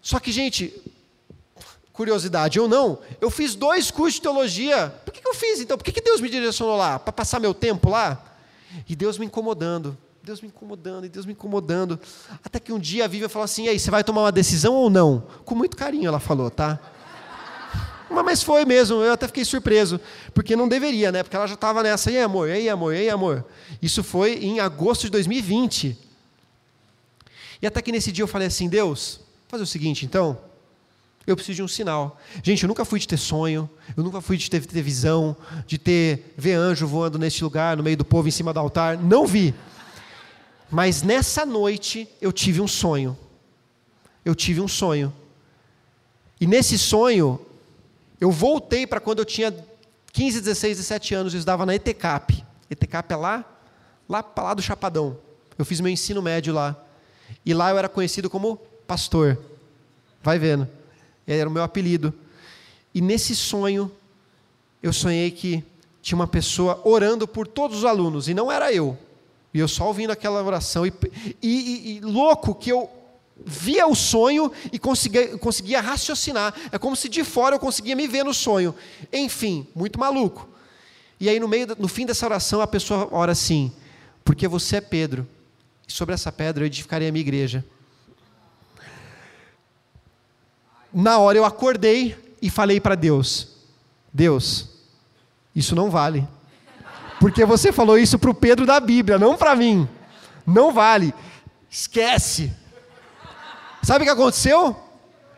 Só 0.00 0.18
que, 0.18 0.32
gente, 0.32 0.74
curiosidade 1.92 2.60
ou 2.60 2.68
não, 2.68 3.00
eu 3.20 3.30
fiz 3.30 3.54
dois 3.54 3.90
cursos 3.90 4.14
de 4.14 4.22
teologia. 4.22 4.94
Por 5.04 5.12
que, 5.12 5.20
que 5.20 5.28
eu 5.28 5.34
fiz 5.34 5.60
então? 5.60 5.76
Por 5.76 5.84
que, 5.84 5.92
que 5.92 6.00
Deus 6.00 6.20
me 6.20 6.30
direcionou 6.30 6.76
lá? 6.76 6.98
Para 6.98 7.12
passar 7.12 7.40
meu 7.40 7.52
tempo 7.52 7.90
lá? 7.90 8.24
E 8.88 8.94
Deus 8.94 9.18
me 9.18 9.26
incomodando. 9.26 9.96
Deus 10.22 10.42
me 10.42 10.48
incomodando, 10.48 11.06
e 11.06 11.08
Deus 11.08 11.24
me 11.24 11.32
incomodando. 11.32 11.98
Até 12.44 12.60
que 12.60 12.70
um 12.70 12.78
dia 12.78 13.06
a 13.06 13.08
Vivian 13.08 13.30
falou 13.30 13.44
assim: 13.44 13.64
e 13.64 13.68
aí, 13.70 13.78
você 13.78 13.90
vai 13.90 14.04
tomar 14.04 14.22
uma 14.22 14.32
decisão 14.32 14.74
ou 14.74 14.90
não? 14.90 15.26
Com 15.44 15.54
muito 15.54 15.74
carinho 15.74 16.06
ela 16.06 16.20
falou, 16.20 16.50
tá? 16.50 16.78
Mas 18.10 18.42
foi 18.42 18.64
mesmo, 18.64 19.02
eu 19.02 19.12
até 19.12 19.26
fiquei 19.26 19.44
surpreso, 19.44 20.00
porque 20.34 20.56
não 20.56 20.68
deveria, 20.68 21.10
né? 21.12 21.22
Porque 21.22 21.36
ela 21.36 21.46
já 21.46 21.54
estava 21.54 21.82
nessa, 21.82 22.10
e 22.10 22.16
aí, 22.16 22.22
amor, 22.22 22.48
e 22.48 22.52
aí, 22.52 22.68
amor, 22.68 22.94
e 22.94 22.98
aí, 22.98 23.10
amor. 23.10 23.44
Isso 23.80 24.02
foi 24.02 24.34
em 24.34 24.60
agosto 24.60 25.02
de 25.02 25.10
2020. 25.10 25.96
E 27.60 27.66
até 27.66 27.82
que 27.82 27.90
nesse 27.90 28.12
dia 28.12 28.22
eu 28.22 28.28
falei 28.28 28.48
assim: 28.48 28.68
Deus, 28.68 29.20
fazer 29.48 29.62
o 29.62 29.66
seguinte, 29.66 30.04
então, 30.04 30.38
eu 31.26 31.34
preciso 31.34 31.56
de 31.56 31.62
um 31.62 31.68
sinal. 31.68 32.18
Gente, 32.42 32.62
eu 32.62 32.68
nunca 32.68 32.84
fui 32.84 33.00
de 33.00 33.08
ter 33.08 33.16
sonho, 33.16 33.68
eu 33.96 34.04
nunca 34.04 34.20
fui 34.20 34.36
de 34.36 34.48
ter, 34.48 34.64
ter 34.64 34.82
visão, 34.82 35.36
de 35.66 35.76
ter 35.76 36.34
ver 36.36 36.54
anjo 36.54 36.86
voando 36.86 37.18
neste 37.18 37.42
lugar, 37.42 37.76
no 37.76 37.82
meio 37.82 37.96
do 37.96 38.04
povo, 38.04 38.28
em 38.28 38.30
cima 38.30 38.52
do 38.52 38.60
altar. 38.60 38.96
Não 38.96 39.26
vi. 39.26 39.54
Mas 40.70 41.02
nessa 41.02 41.44
noite 41.44 42.08
eu 42.20 42.32
tive 42.32 42.60
um 42.60 42.68
sonho. 42.68 43.16
Eu 44.24 44.34
tive 44.34 44.60
um 44.60 44.68
sonho. 44.68 45.12
E 46.40 46.46
nesse 46.46 46.78
sonho, 46.78 47.40
eu 48.20 48.30
voltei 48.30 48.86
para 48.86 49.00
quando 49.00 49.18
eu 49.18 49.24
tinha 49.24 49.54
15, 50.12 50.40
16, 50.40 50.76
17 50.78 51.14
anos, 51.14 51.34
eu 51.34 51.38
estudava 51.38 51.64
na 51.64 51.74
ETCAP. 51.74 52.44
ETCAP 52.70 53.12
é 53.12 53.16
lá, 53.16 53.44
lá 54.08 54.22
para 54.22 54.44
lá 54.44 54.54
do 54.54 54.62
Chapadão. 54.62 55.18
Eu 55.58 55.64
fiz 55.64 55.80
meu 55.80 55.90
ensino 55.90 56.22
médio 56.22 56.54
lá. 56.54 56.76
E 57.44 57.52
lá 57.52 57.70
eu 57.70 57.78
era 57.78 57.88
conhecido 57.88 58.30
como 58.30 58.60
pastor. 58.88 59.38
Vai 60.22 60.38
vendo. 60.38 60.66
Era 61.26 61.48
o 61.48 61.52
meu 61.52 61.62
apelido. 61.62 62.12
E 62.94 63.00
nesse 63.02 63.36
sonho, 63.36 63.92
eu 64.82 64.92
sonhei 64.92 65.30
que 65.30 65.62
tinha 66.00 66.16
uma 66.16 66.26
pessoa 66.26 66.80
orando 66.84 67.28
por 67.28 67.46
todos 67.46 67.78
os 67.78 67.84
alunos, 67.84 68.28
e 68.28 68.34
não 68.34 68.50
era 68.50 68.72
eu. 68.72 68.98
E 69.52 69.58
eu 69.58 69.68
só 69.68 69.86
ouvindo 69.86 70.10
aquela 70.10 70.42
oração. 70.42 70.86
E, 70.86 70.92
e, 71.42 71.96
e 71.96 72.00
louco 72.00 72.54
que 72.54 72.72
eu 72.72 72.90
via 73.44 73.86
o 73.86 73.94
sonho 73.94 74.50
e 74.72 74.78
conseguia, 74.78 75.36
conseguia 75.38 75.80
raciocinar. 75.80 76.54
É 76.72 76.78
como 76.78 76.96
se 76.96 77.08
de 77.08 77.22
fora 77.22 77.56
eu 77.56 77.60
conseguia 77.60 77.94
me 77.94 78.08
ver 78.08 78.24
no 78.24 78.32
sonho. 78.32 78.74
Enfim, 79.12 79.66
muito 79.74 79.98
maluco. 79.98 80.48
E 81.20 81.28
aí, 81.28 81.38
no, 81.38 81.48
meio, 81.48 81.66
no 81.78 81.88
fim 81.88 82.06
dessa 82.06 82.24
oração, 82.26 82.60
a 82.60 82.66
pessoa 82.66 83.08
ora 83.12 83.32
assim: 83.32 83.70
Porque 84.24 84.48
você 84.48 84.76
é 84.76 84.80
Pedro, 84.80 85.26
e 85.86 85.92
sobre 85.92 86.14
essa 86.14 86.32
pedra 86.32 86.62
eu 86.62 86.66
edificarei 86.66 87.08
a 87.08 87.12
minha 87.12 87.22
igreja. 87.22 87.64
Na 90.92 91.18
hora 91.18 91.38
eu 91.38 91.44
acordei 91.44 92.16
e 92.40 92.50
falei 92.50 92.80
para 92.80 92.94
Deus: 92.94 93.48
Deus, 94.12 94.68
isso 95.54 95.74
não 95.74 95.90
vale. 95.90 96.26
Porque 97.20 97.44
você 97.44 97.72
falou 97.72 97.98
isso 97.98 98.18
para 98.18 98.30
o 98.30 98.34
Pedro 98.34 98.64
da 98.64 98.78
Bíblia, 98.78 99.18
não 99.18 99.36
para 99.36 99.56
mim. 99.56 99.88
Não 100.46 100.72
vale. 100.72 101.12
Esquece. 101.70 102.52
Sabe 103.82 104.02
o 104.02 104.06
que 104.06 104.12
aconteceu? 104.12 104.76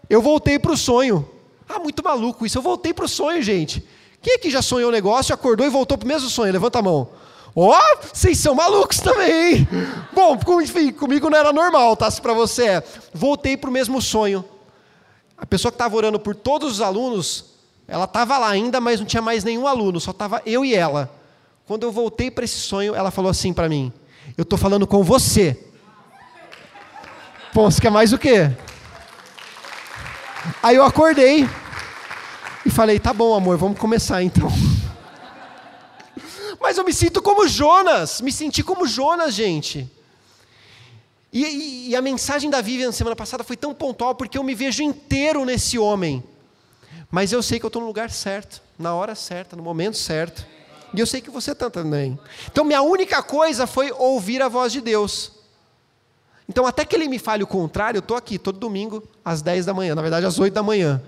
Eu 0.08 0.20
voltei 0.20 0.58
para 0.58 0.72
o 0.72 0.76
sonho. 0.76 1.28
Ah, 1.68 1.78
muito 1.78 2.02
maluco 2.02 2.44
isso. 2.44 2.58
Eu 2.58 2.62
voltei 2.62 2.92
para 2.92 3.04
o 3.04 3.08
sonho, 3.08 3.42
gente. 3.42 3.84
Quem 4.20 4.34
aqui 4.34 4.50
já 4.50 4.60
sonhou 4.60 4.90
um 4.90 4.92
negócio, 4.92 5.34
acordou 5.34 5.66
e 5.66 5.70
voltou 5.70 5.96
para 5.96 6.04
o 6.04 6.08
mesmo 6.08 6.28
sonho? 6.28 6.52
Levanta 6.52 6.80
a 6.80 6.82
mão. 6.82 7.08
Ó, 7.54 7.76
oh, 7.76 8.06
vocês 8.12 8.38
são 8.38 8.54
malucos 8.54 8.98
também, 8.98 9.54
hein? 9.54 9.68
Bom, 10.12 10.38
enfim, 10.62 10.92
comigo 10.92 11.28
não 11.28 11.38
era 11.38 11.52
normal, 11.52 11.96
tá? 11.96 12.10
Se 12.10 12.20
para 12.20 12.32
você 12.32 12.66
é. 12.66 12.84
Voltei 13.12 13.56
para 13.56 13.70
o 13.70 13.72
mesmo 13.72 14.00
sonho. 14.00 14.44
A 15.40 15.46
pessoa 15.46 15.72
que 15.72 15.76
estava 15.76 15.96
orando 15.96 16.20
por 16.20 16.34
todos 16.34 16.74
os 16.74 16.80
alunos, 16.82 17.46
ela 17.88 18.04
estava 18.04 18.36
lá 18.36 18.50
ainda, 18.50 18.78
mas 18.78 19.00
não 19.00 19.06
tinha 19.06 19.22
mais 19.22 19.42
nenhum 19.42 19.66
aluno, 19.66 19.98
só 19.98 20.10
estava 20.10 20.42
eu 20.44 20.64
e 20.64 20.74
ela. 20.74 21.10
Quando 21.66 21.84
eu 21.84 21.90
voltei 21.90 22.30
para 22.30 22.44
esse 22.44 22.58
sonho, 22.58 22.94
ela 22.94 23.10
falou 23.10 23.30
assim 23.30 23.54
para 23.54 23.68
mim: 23.68 23.90
Eu 24.36 24.42
estou 24.42 24.58
falando 24.58 24.86
com 24.86 25.02
você. 25.02 25.58
Pô, 27.54 27.70
você 27.70 27.80
quer 27.80 27.90
mais 27.90 28.12
o 28.12 28.18
quê? 28.18 28.50
Aí 30.62 30.76
eu 30.76 30.84
acordei 30.84 31.48
e 32.66 32.70
falei: 32.70 33.00
Tá 33.00 33.14
bom, 33.14 33.34
amor, 33.34 33.56
vamos 33.56 33.78
começar 33.78 34.22
então. 34.22 34.48
Mas 36.60 36.76
eu 36.76 36.84
me 36.84 36.92
sinto 36.92 37.22
como 37.22 37.48
Jonas, 37.48 38.20
me 38.20 38.30
senti 38.30 38.62
como 38.62 38.86
Jonas, 38.86 39.34
gente. 39.34 39.90
E, 41.32 41.44
e, 41.44 41.88
e, 41.90 41.96
a 41.96 42.02
mensagem 42.02 42.50
da 42.50 42.60
Vivian 42.60 42.90
semana 42.90 43.14
passada 43.14 43.44
foi 43.44 43.56
tão 43.56 43.72
pontual 43.72 44.14
porque 44.14 44.36
eu 44.36 44.42
me 44.42 44.54
vejo 44.54 44.82
inteiro 44.82 45.44
nesse 45.44 45.78
homem. 45.78 46.24
Mas 47.10 47.32
eu 47.32 47.42
sei 47.42 47.58
que 47.58 47.64
eu 47.64 47.68
estou 47.68 47.82
no 47.82 47.88
lugar 47.88 48.10
certo, 48.10 48.60
na 48.78 48.94
hora 48.94 49.14
certa, 49.14 49.54
no 49.56 49.62
momento 49.62 49.96
certo. 49.96 50.44
E 50.92 50.98
eu 50.98 51.06
sei 51.06 51.20
que 51.20 51.30
você 51.30 51.52
está 51.52 51.70
também. 51.70 52.18
Então, 52.50 52.64
minha 52.64 52.82
única 52.82 53.22
coisa 53.22 53.66
foi 53.66 53.92
ouvir 53.92 54.42
a 54.42 54.48
voz 54.48 54.72
de 54.72 54.80
Deus. 54.80 55.32
Então, 56.48 56.66
até 56.66 56.84
que 56.84 56.96
ele 56.96 57.06
me 57.06 57.18
fale 57.18 57.44
o 57.44 57.46
contrário, 57.46 57.98
eu 57.98 58.00
estou 58.00 58.16
aqui 58.16 58.36
todo 58.36 58.58
domingo 58.58 59.02
às 59.24 59.40
10 59.40 59.66
da 59.66 59.74
manhã, 59.74 59.94
na 59.94 60.02
verdade 60.02 60.26
às 60.26 60.38
8 60.38 60.52
da 60.52 60.64
manhã. 60.64 61.00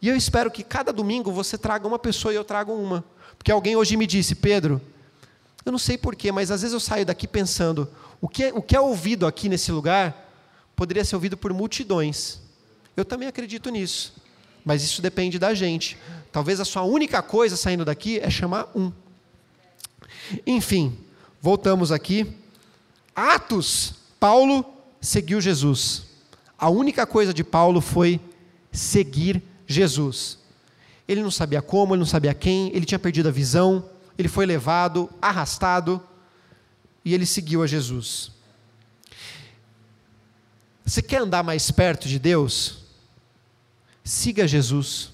E 0.00 0.08
eu 0.08 0.16
espero 0.16 0.50
que 0.50 0.62
cada 0.62 0.92
domingo 0.92 1.32
você 1.32 1.58
traga 1.58 1.86
uma 1.86 1.98
pessoa 1.98 2.32
e 2.32 2.36
eu 2.36 2.44
trago 2.44 2.72
uma. 2.72 3.04
Porque 3.36 3.50
alguém 3.50 3.74
hoje 3.74 3.96
me 3.96 4.06
disse, 4.06 4.36
Pedro, 4.36 4.80
eu 5.64 5.72
não 5.72 5.78
sei 5.78 5.98
porquê, 5.98 6.30
mas 6.30 6.50
às 6.50 6.62
vezes 6.62 6.72
eu 6.72 6.80
saio 6.80 7.04
daqui 7.04 7.26
pensando, 7.26 7.88
o 8.20 8.28
que, 8.28 8.44
é, 8.44 8.52
o 8.52 8.60
que 8.60 8.76
é 8.76 8.80
ouvido 8.80 9.26
aqui 9.26 9.48
nesse 9.48 9.72
lugar 9.72 10.28
poderia 10.76 11.04
ser 11.04 11.14
ouvido 11.14 11.36
por 11.36 11.52
multidões. 11.52 12.40
Eu 12.96 13.04
também 13.04 13.28
acredito 13.28 13.70
nisso. 13.70 14.14
Mas 14.64 14.82
isso 14.82 15.00
depende 15.00 15.38
da 15.38 15.54
gente. 15.54 15.96
Talvez 16.30 16.60
a 16.60 16.64
sua 16.64 16.82
única 16.82 17.22
coisa 17.22 17.56
saindo 17.56 17.84
daqui 17.84 18.18
é 18.20 18.28
chamar 18.28 18.70
um. 18.74 18.92
Enfim, 20.46 20.96
voltamos 21.40 21.90
aqui. 21.90 22.36
Atos, 23.14 23.94
Paulo 24.18 24.64
seguiu 25.00 25.40
Jesus. 25.40 26.04
A 26.58 26.68
única 26.68 27.06
coisa 27.06 27.32
de 27.32 27.42
Paulo 27.42 27.80
foi 27.80 28.20
seguir 28.70 29.42
Jesus. 29.66 30.38
Ele 31.08 31.22
não 31.22 31.30
sabia 31.30 31.62
como, 31.62 31.94
ele 31.94 32.00
não 32.00 32.06
sabia 32.06 32.34
quem, 32.34 32.68
ele 32.74 32.84
tinha 32.84 32.98
perdido 32.98 33.28
a 33.28 33.32
visão, 33.32 33.88
ele 34.16 34.28
foi 34.28 34.46
levado, 34.46 35.08
arrastado, 35.20 36.00
e 37.04 37.14
ele 37.14 37.26
seguiu 37.26 37.62
a 37.62 37.66
Jesus. 37.66 38.32
Você 40.84 41.00
quer 41.02 41.20
andar 41.20 41.42
mais 41.42 41.70
perto 41.70 42.08
de 42.08 42.18
Deus? 42.18 42.78
Siga 44.02 44.48
Jesus. 44.48 45.10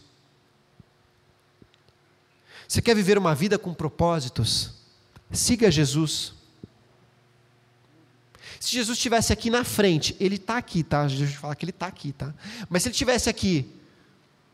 Você 2.67 2.81
quer 2.81 2.95
viver 2.97 3.19
uma 3.19 3.35
vida 3.35 3.59
com 3.59 3.75
propósitos? 3.75 4.73
Siga 5.31 5.71
Jesus. 5.71 6.35
Se 8.59 8.73
Jesus 8.73 8.97
estivesse 8.97 9.33
aqui 9.33 9.51
na 9.51 9.65
frente, 9.65 10.17
ele 10.19 10.37
está 10.37 10.57
aqui, 10.57 10.83
tá? 10.83 11.07
Jesus 11.07 11.35
fala 11.35 11.55
que 11.55 11.65
ele 11.65 11.71
está 11.71 11.87
aqui, 11.87 12.13
tá? 12.13 12.35
Mas 12.69 12.83
se 12.83 12.89
ele 12.89 12.95
estivesse 12.95 13.29
aqui, 13.29 13.71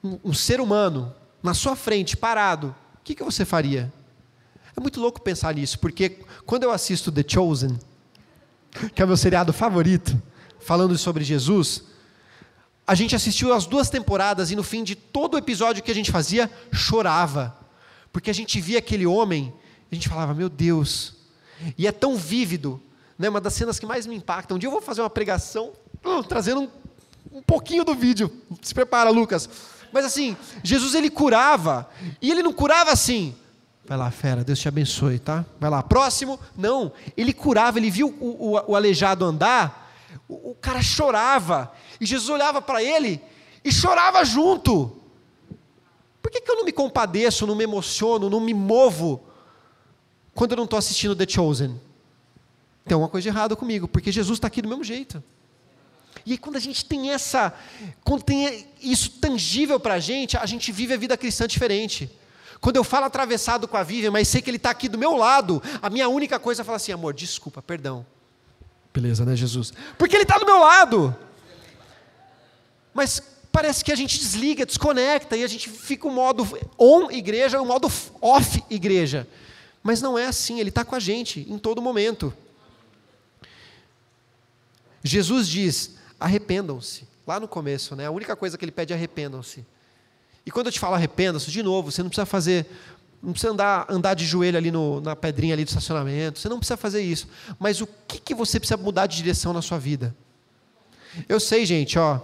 um, 0.03 0.19
um, 0.25 0.35
ser 0.35 0.61
humano, 0.61 1.15
na 1.43 1.55
sua 1.55 1.77
frente, 1.77 2.17
parado, 2.17 2.75
o 2.97 3.05
que, 3.05 3.15
que 3.15 3.23
você 3.23 3.45
faria? 3.45 3.93
É 4.77 4.81
muito 4.81 5.01
louco 5.01 5.21
pensar 5.21 5.55
nisso, 5.55 5.79
porque 5.79 6.21
quando 6.47 6.65
eu 6.65 6.71
assisto 6.71 7.13
The 7.13 7.25
Chosen, 7.27 7.79
que 8.95 9.03
é 9.03 9.05
o 9.05 9.09
meu 9.09 9.17
seriado 9.17 9.53
favorito, 9.53 10.21
falando 10.61 10.97
sobre 10.97 11.25
Jesus, 11.25 11.83
a 12.87 12.95
gente 12.95 13.15
assistiu 13.15 13.53
as 13.53 13.67
duas 13.67 13.91
temporadas 13.91 14.51
e 14.51 14.57
no 14.57 14.63
fim 14.63 14.83
de 14.83 14.95
todo 14.95 15.35
o 15.35 15.39
episódio 15.39 15.83
que 15.83 15.91
a 15.91 15.95
gente 15.95 16.11
fazia, 16.11 16.51
chorava. 16.73 17.57
Porque 18.13 18.31
a 18.31 18.35
gente 18.35 18.61
via 18.61 18.79
aquele 18.79 19.07
homem, 19.07 19.53
a 19.91 19.95
gente 19.95 20.09
falava, 20.09 20.35
meu 20.35 20.49
Deus. 20.49 21.15
E 21.79 21.87
é 21.87 21.93
tão 21.93 22.17
vívido, 22.17 22.83
né? 23.19 23.29
uma 23.29 23.41
das 23.41 23.55
cenas 23.55 23.79
que 23.79 23.87
mais 23.87 24.07
me 24.07 24.17
impactam. 24.17 24.57
Um 24.57 24.59
dia 24.59 24.67
eu 24.67 24.73
vou 24.73 24.83
fazer 24.83 25.01
uma 25.01 25.11
pregação, 25.11 25.73
uh, 26.05 26.23
trazendo 26.25 26.63
um, 26.63 27.39
um 27.39 27.43
pouquinho 27.43 27.85
do 27.85 27.95
vídeo. 27.95 28.31
Se 28.61 28.75
prepara, 28.75 29.11
Lucas. 29.11 29.49
Mas 29.93 30.05
assim, 30.05 30.37
Jesus 30.63 30.95
ele 30.95 31.11
curava, 31.11 31.89
e 32.21 32.31
ele 32.31 32.43
não 32.43 32.53
curava 32.53 32.91
assim, 32.91 33.35
Vai 33.85 33.99
lá, 33.99 34.11
fera, 34.11 34.45
Deus 34.45 34.61
te 34.61 34.69
abençoe, 34.69 35.19
tá? 35.19 35.45
Vai 35.59 35.69
lá, 35.69 35.83
próximo. 35.83 36.39
Não, 36.57 36.93
ele 37.17 37.33
curava, 37.33 37.79
ele 37.79 37.91
viu 37.91 38.15
o, 38.21 38.55
o, 38.55 38.73
o 38.73 38.77
aleijado 38.77 39.25
andar, 39.25 39.93
o, 40.29 40.51
o, 40.51 40.55
cara 40.55 40.81
chorava, 40.81 41.73
e 42.01 42.07
Jesus 42.07 42.31
olhava 42.31 42.63
para 42.63 42.83
ele 42.83 43.21
e 43.65 43.73
chorava 43.73 44.25
junto. 44.25 44.97
Por 46.21 46.31
que, 46.31 46.41
que 46.41 46.51
eu 46.51 46.57
não 46.57 46.65
me 46.65 46.73
compadeço, 46.73 47.47
não 47.47 47.57
me 47.57 47.65
emociono, 47.65 48.31
não 48.31 48.41
me 48.41 48.55
movo 48.55 49.25
quando 50.33 50.53
eu 50.53 50.57
não 50.57 50.65
estou 50.65 50.79
assistindo 50.79 51.17
The 51.17 51.27
Chosen? 51.29 51.81
Tem 52.85 52.95
alguma 52.95 53.11
coisa 53.11 53.23
de 53.23 53.29
errado 53.29 53.57
comigo, 53.57 53.89
porque 53.89 54.13
Jesus 54.13 54.39
está 54.39 54.47
aqui 54.47 54.63
do 54.63 54.69
mesmo 54.69 54.85
jeito. 54.85 55.23
E 56.25 56.33
aí, 56.33 56.39
quando 56.39 56.57
a 56.57 56.61
gente 56.61 56.85
tem 56.85 57.11
essa, 57.11 57.53
quando 58.05 58.23
tem 58.23 58.69
isso 58.81 59.11
tangível 59.21 59.81
para 59.81 59.95
a 59.95 59.99
gente, 59.99 60.37
a 60.37 60.47
gente 60.47 60.71
vive 60.71 60.95
a 60.95 60.97
vida 60.97 61.17
cristã 61.17 61.49
diferente. 61.49 62.09
Quando 62.63 62.77
eu 62.77 62.85
falo 62.85 63.07
atravessado 63.07 63.67
com 63.67 63.77
a 63.77 63.83
Vivian, 63.83 64.13
mas 64.13 64.29
sei 64.29 64.41
que 64.41 64.49
ele 64.49 64.57
está 64.57 64.71
aqui 64.71 64.89
do 64.89 64.97
meu 64.97 65.17
lado, 65.17 65.61
a 65.83 65.91
minha 65.91 66.09
única 66.09 66.39
coisa 66.39 66.63
é 66.63 66.65
falar 66.65 66.77
assim: 66.77 66.93
amor, 66.93 67.13
desculpa, 67.13 67.61
perdão. 67.61 68.07
Beleza, 68.95 69.25
né, 69.25 69.35
Jesus? 69.35 69.73
Porque 69.99 70.15
ele 70.15 70.23
está 70.23 70.39
do 70.39 70.47
meu 70.47 70.61
lado. 70.61 71.15
Mas 72.95 73.21
parece 73.51 73.85
que 73.85 73.91
a 73.91 73.97
gente 73.97 74.17
desliga, 74.17 74.65
desconecta 74.65 75.37
e 75.37 75.43
a 75.43 75.49
gente 75.49 75.69
fica 75.69 76.07
o 76.07 76.11
um 76.11 76.15
modo 76.15 76.47
on 76.79 77.11
igreja 77.11 77.61
o 77.61 77.65
um 77.65 77.67
modo 77.67 77.91
off 78.21 78.63
igreja. 78.71 79.27
Mas 79.83 80.01
não 80.01 80.17
é 80.17 80.27
assim, 80.27 80.61
ele 80.61 80.69
está 80.69 80.85
com 80.85 80.95
a 80.95 81.01
gente 81.01 81.45
em 81.51 81.59
todo 81.59 81.83
momento. 81.83 82.33
Jesus 85.03 85.49
diz: 85.49 85.97
arrependam-se. 86.21 87.11
Lá 87.27 87.41
no 87.41 87.49
começo, 87.49 87.97
né? 87.97 88.07
A 88.07 88.11
única 88.13 88.37
coisa 88.37 88.57
que 88.57 88.65
ele 88.65 88.71
pede 88.71 88.93
é 88.93 88.97
arrependam-se. 88.97 89.67
E 90.45 90.51
quando 90.51 90.67
eu 90.67 90.73
te 90.73 90.81
falo 90.81 90.95
arrependa-se, 90.95 91.51
de 91.51 91.63
novo, 91.63 91.91
você 91.91 92.03
não 92.03 92.11
precisa 92.11 92.27
fazer, 92.27 92.67
não 93.23 93.33
precisa 93.33 93.53
andar, 93.53 93.87
andar 93.89 94.15
de 94.15 94.25
joelho 94.25 94.59
ali 94.59 94.71
no, 94.71 95.01
na 95.01 95.15
pedrinha 95.15 95.55
ali 95.55 95.65
do 95.65 95.69
estacionamento, 95.69 96.39
você 96.39 96.49
não 96.49 96.59
precisa 96.59 96.77
fazer 96.77 97.03
isso. 97.03 97.29
Mas 97.59 97.81
o 97.81 97.87
que, 98.09 98.19
que 98.19 98.35
você 98.35 98.59
precisa 98.59 98.77
mudar 98.77 99.07
de 99.07 99.17
direção 99.17 99.53
na 99.53 99.63
sua 99.63 99.79
vida? 99.79 100.15
Eu 101.29 101.39
sei, 101.39 101.65
gente, 101.65 101.99
ó, 101.99 102.21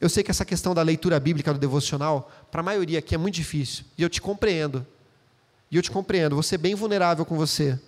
eu 0.00 0.08
sei 0.08 0.22
que 0.22 0.30
essa 0.30 0.44
questão 0.44 0.74
da 0.74 0.82
leitura 0.82 1.18
bíblica 1.18 1.52
do 1.52 1.58
devocional, 1.58 2.30
para 2.50 2.60
a 2.60 2.64
maioria 2.64 2.98
aqui 2.98 3.14
é 3.14 3.18
muito 3.18 3.34
difícil. 3.34 3.84
E 3.96 4.02
eu 4.02 4.08
te 4.08 4.20
compreendo. 4.20 4.86
E 5.70 5.76
eu 5.76 5.82
te 5.82 5.90
compreendo. 5.90 6.36
Vou 6.36 6.42
ser 6.42 6.58
bem 6.58 6.74
vulnerável 6.74 7.24
com 7.24 7.36
você. 7.36 7.72
Vou 7.72 7.80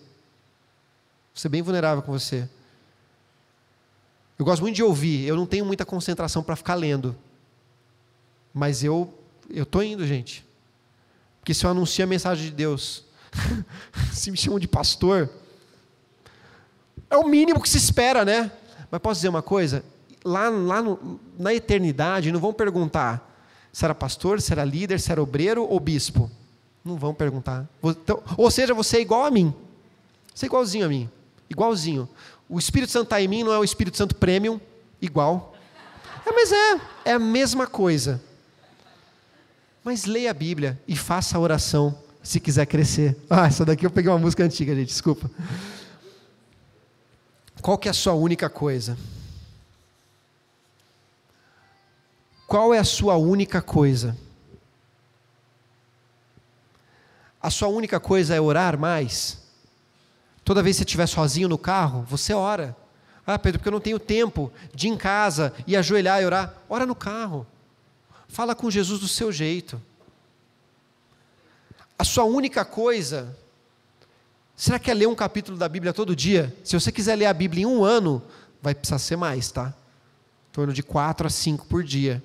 ser 1.36 1.48
bem 1.48 1.62
vulnerável 1.62 2.02
com 2.02 2.10
você. 2.12 2.48
Eu 4.38 4.44
gosto 4.44 4.62
muito 4.62 4.74
de 4.74 4.82
ouvir. 4.82 5.26
Eu 5.26 5.36
não 5.36 5.46
tenho 5.46 5.64
muita 5.64 5.84
concentração 5.84 6.42
para 6.42 6.56
ficar 6.56 6.74
lendo. 6.74 7.14
Mas 8.52 8.82
eu 8.82 9.14
eu 9.52 9.64
estou 9.64 9.82
indo, 9.82 10.06
gente. 10.06 10.44
Porque 11.40 11.54
se 11.54 11.64
eu 11.64 11.70
anuncio 11.70 12.04
a 12.04 12.06
mensagem 12.06 12.46
de 12.46 12.50
Deus, 12.50 13.04
se 14.12 14.30
me 14.30 14.36
chamam 14.36 14.58
de 14.58 14.68
pastor, 14.68 15.30
é 17.08 17.16
o 17.16 17.26
mínimo 17.26 17.62
que 17.62 17.68
se 17.68 17.78
espera, 17.78 18.24
né? 18.24 18.52
Mas 18.90 19.00
posso 19.00 19.18
dizer 19.18 19.28
uma 19.28 19.42
coisa? 19.42 19.84
lá, 20.24 20.48
lá 20.48 20.82
no, 20.82 21.20
na 21.38 21.54
eternidade 21.54 22.32
não 22.32 22.40
vão 22.40 22.52
perguntar 22.52 23.26
se 23.72 23.84
era 23.84 23.94
pastor, 23.94 24.40
se 24.40 24.52
era 24.52 24.64
líder, 24.64 24.98
se 24.98 25.12
era 25.12 25.22
obreiro 25.22 25.64
ou 25.64 25.78
bispo. 25.78 26.30
Não 26.84 26.96
vão 26.96 27.14
perguntar. 27.14 27.68
Então, 27.84 28.22
ou 28.36 28.50
seja, 28.50 28.74
você 28.74 28.98
é 28.98 29.00
igual 29.00 29.24
a 29.24 29.30
mim. 29.30 29.54
Você 30.34 30.46
é 30.46 30.48
igualzinho 30.48 30.86
a 30.86 30.88
mim. 30.88 31.08
Igualzinho. 31.48 32.08
O 32.48 32.58
Espírito 32.58 32.90
Santo 32.90 33.04
está 33.04 33.20
em 33.20 33.28
mim, 33.28 33.44
não 33.44 33.52
é 33.52 33.58
o 33.58 33.64
Espírito 33.64 33.96
Santo 33.96 34.14
Premium, 34.14 34.60
igual. 35.00 35.54
É, 36.26 36.32
mas 36.32 36.50
é, 36.50 36.80
é 37.04 37.12
a 37.12 37.18
mesma 37.18 37.66
coisa. 37.66 38.20
Mas 39.82 40.04
leia 40.04 40.30
a 40.30 40.34
Bíblia 40.34 40.80
e 40.86 40.96
faça 40.96 41.36
a 41.36 41.40
oração 41.40 41.98
se 42.22 42.38
quiser 42.38 42.66
crescer. 42.66 43.16
Ah, 43.30 43.46
essa 43.46 43.64
daqui 43.64 43.86
eu 43.86 43.90
peguei 43.90 44.10
uma 44.10 44.18
música 44.18 44.44
antiga, 44.44 44.74
gente, 44.74 44.88
desculpa. 44.88 45.30
Qual 47.62 47.78
que 47.78 47.88
é 47.88 47.90
a 47.90 47.94
sua 47.94 48.14
única 48.14 48.48
coisa? 48.48 48.96
Qual 52.46 52.74
é 52.74 52.78
a 52.78 52.84
sua 52.84 53.16
única 53.16 53.62
coisa? 53.62 54.16
A 57.40 57.48
sua 57.48 57.68
única 57.68 58.00
coisa 58.00 58.34
é 58.34 58.40
orar 58.40 58.76
mais? 58.78 59.40
Toda 60.44 60.62
vez 60.62 60.76
que 60.76 60.78
você 60.78 60.84
estiver 60.84 61.06
sozinho 61.06 61.48
no 61.48 61.56
carro, 61.56 62.04
você 62.08 62.34
ora. 62.34 62.76
Ah, 63.26 63.38
Pedro, 63.38 63.60
porque 63.60 63.68
eu 63.68 63.72
não 63.72 63.80
tenho 63.80 63.98
tempo 63.98 64.52
de 64.74 64.88
ir 64.88 64.90
em 64.90 64.96
casa 64.96 65.54
e 65.66 65.76
ajoelhar 65.76 66.20
e 66.20 66.26
orar. 66.26 66.54
Ora 66.68 66.84
no 66.84 66.94
carro. 66.94 67.46
Fala 68.30 68.54
com 68.54 68.70
Jesus 68.70 69.00
do 69.00 69.08
seu 69.08 69.32
jeito. 69.32 69.82
A 71.98 72.04
sua 72.04 72.22
única 72.22 72.64
coisa. 72.64 73.36
Será 74.56 74.78
que 74.78 74.88
é 74.88 74.94
ler 74.94 75.08
um 75.08 75.16
capítulo 75.16 75.58
da 75.58 75.68
Bíblia 75.68 75.92
todo 75.92 76.14
dia? 76.14 76.56
Se 76.64 76.78
você 76.78 76.92
quiser 76.92 77.16
ler 77.16 77.26
a 77.26 77.34
Bíblia 77.34 77.64
em 77.64 77.66
um 77.66 77.82
ano, 77.82 78.22
vai 78.62 78.72
precisar 78.72 78.98
ser 78.98 79.16
mais, 79.16 79.50
tá? 79.50 79.74
Em 80.48 80.52
torno 80.52 80.72
de 80.72 80.80
quatro 80.80 81.26
a 81.26 81.30
cinco 81.30 81.66
por 81.66 81.82
dia. 81.82 82.22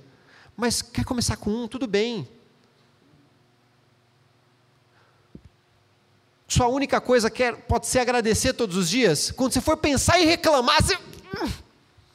Mas 0.56 0.80
quer 0.80 1.04
começar 1.04 1.38
com 1.38 1.50
um, 1.50 1.68
tudo 1.68 1.88
bem. 1.88 2.28
Sua 6.48 6.68
única 6.68 7.02
coisa 7.02 7.32
quer, 7.32 7.56
pode 7.64 7.88
ser 7.88 8.00
agradecer 8.00 8.54
todos 8.54 8.78
os 8.78 8.88
dias. 8.88 9.32
Quando 9.32 9.54
você 9.54 9.60
for 9.60 9.76
pensar 9.76 10.20
em 10.20 10.28
reclamar, 10.28 10.84
você. 10.84 10.96
Hum, 10.96 11.52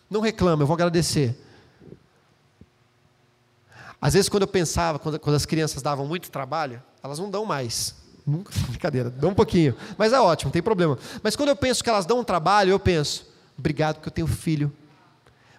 não 0.08 0.20
reclama, 0.20 0.62
eu 0.62 0.66
vou 0.68 0.74
agradecer. 0.74 1.36
Às 4.00 4.14
vezes, 4.14 4.28
quando 4.28 4.42
eu 4.42 4.48
pensava, 4.48 4.98
quando, 4.98 5.18
quando 5.18 5.36
as 5.36 5.44
crianças 5.44 5.82
davam 5.82 6.06
muito 6.06 6.30
trabalho, 6.30 6.82
elas 7.02 7.18
não 7.18 7.30
dão 7.30 7.44
mais. 7.44 7.94
Nunca, 8.26 8.52
brincadeira, 8.68 9.10
dão 9.10 9.30
um 9.30 9.34
pouquinho. 9.34 9.74
Mas 9.98 10.12
é 10.12 10.20
ótimo, 10.20 10.48
não 10.48 10.52
tem 10.52 10.62
problema. 10.62 10.98
Mas 11.22 11.36
quando 11.36 11.50
eu 11.50 11.56
penso 11.56 11.84
que 11.84 11.90
elas 11.90 12.06
dão 12.06 12.20
um 12.20 12.24
trabalho, 12.24 12.70
eu 12.70 12.78
penso, 12.78 13.26
obrigado 13.58 13.96
porque 13.96 14.08
eu 14.08 14.12
tenho 14.12 14.26
filho. 14.26 14.72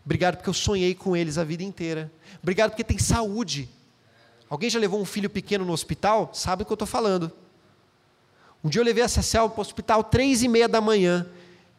Obrigado 0.03 0.37
porque 0.37 0.49
eu 0.49 0.53
sonhei 0.53 0.95
com 0.95 1.15
eles 1.15 1.37
a 1.37 1.43
vida 1.43 1.61
inteira. 1.61 2.11
Obrigado 2.41 2.71
porque 2.71 2.83
tem 2.83 2.97
saúde. 2.97 3.69
Alguém 4.49 4.69
já 4.69 4.79
levou 4.79 4.99
um 4.99 5.05
filho 5.05 5.29
pequeno 5.29 5.63
no 5.63 5.71
hospital? 5.71 6.31
Sabe 6.33 6.63
o 6.63 6.65
que 6.65 6.71
eu 6.71 6.75
estou 6.75 6.87
falando. 6.87 7.31
Um 8.63 8.69
dia 8.69 8.81
eu 8.81 8.85
levei 8.85 9.03
a 9.03 9.07
Cecel 9.07 9.49
para 9.49 9.59
o 9.59 9.61
hospital 9.61 10.03
três 10.03 10.41
e 10.41 10.47
meia 10.47 10.67
da 10.67 10.81
manhã. 10.81 11.27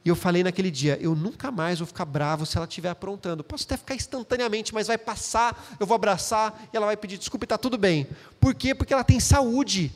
E 0.05 0.09
eu 0.09 0.17
falei 0.17 0.43
naquele 0.43 0.71
dia, 0.71 0.99
eu 1.01 1.15
nunca 1.15 1.53
mais 1.53 1.79
vou 1.79 1.87
ficar 1.87 2.05
bravo 2.05 2.45
se 2.45 2.57
ela 2.57 2.67
estiver 2.67 2.91
aprontando. 2.91 3.45
Posso 3.45 3.65
até 3.65 3.77
ficar 3.77 3.95
instantaneamente, 3.95 4.75
mas 4.75 4.88
vai 4.88 4.99
passar, 4.99 5.77
eu 5.79 5.87
vou 5.87 5.95
abraçar 5.95 6.69
e 6.73 6.77
ela 6.77 6.87
vai 6.87 6.97
pedir 6.97 7.19
desculpa 7.19 7.45
e 7.45 7.47
está 7.47 7.57
tudo 7.57 7.79
bem. 7.79 8.09
Por 8.41 8.55
quê? 8.55 8.75
Porque 8.75 8.93
ela 8.93 9.05
tem 9.05 9.21
saúde. 9.21 9.93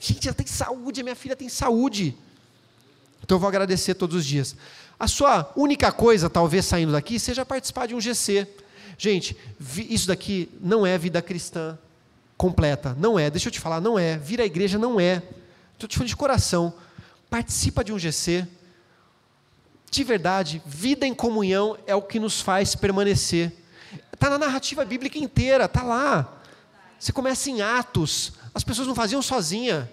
Gente, 0.00 0.26
ela 0.26 0.34
tem 0.34 0.46
saúde, 0.46 1.00
a 1.00 1.04
minha 1.04 1.14
filha 1.14 1.36
tem 1.36 1.48
saúde. 1.48 2.16
Então 3.22 3.36
eu 3.36 3.40
vou 3.40 3.48
agradecer 3.48 3.94
todos 3.94 4.16
os 4.16 4.26
dias. 4.26 4.56
A 4.98 5.06
sua 5.06 5.52
única 5.54 5.92
coisa, 5.92 6.28
talvez 6.28 6.64
saindo 6.64 6.92
daqui, 6.92 7.20
seja 7.20 7.46
participar 7.46 7.86
de 7.86 7.94
um 7.94 8.00
GC. 8.00 8.48
Gente, 8.98 9.36
isso 9.88 10.08
daqui 10.08 10.48
não 10.60 10.84
é 10.84 10.98
vida 10.98 11.22
cristã 11.22 11.78
completa. 12.36 12.96
Não 12.98 13.16
é. 13.16 13.30
Deixa 13.30 13.48
eu 13.48 13.52
te 13.52 13.60
falar, 13.60 13.80
não 13.80 13.96
é. 13.96 14.16
Vir 14.16 14.40
à 14.40 14.44
igreja 14.44 14.78
não 14.78 14.98
é. 14.98 15.22
Estou 15.74 15.88
te 15.88 15.96
falando 15.96 16.08
de 16.08 16.16
coração. 16.16 16.74
Participa 17.30 17.84
de 17.84 17.92
um 17.92 17.98
GC. 17.98 18.46
De 19.92 20.02
verdade, 20.02 20.62
vida 20.64 21.06
em 21.06 21.12
comunhão 21.12 21.76
é 21.86 21.94
o 21.94 22.00
que 22.00 22.18
nos 22.18 22.40
faz 22.40 22.74
permanecer. 22.74 23.52
Está 24.10 24.30
na 24.30 24.38
narrativa 24.38 24.86
bíblica 24.86 25.18
inteira, 25.18 25.66
está 25.66 25.82
lá. 25.82 26.40
Você 26.98 27.12
começa 27.12 27.50
em 27.50 27.60
Atos. 27.60 28.32
As 28.54 28.64
pessoas 28.64 28.88
não 28.88 28.94
faziam 28.94 29.20
sozinha. 29.20 29.92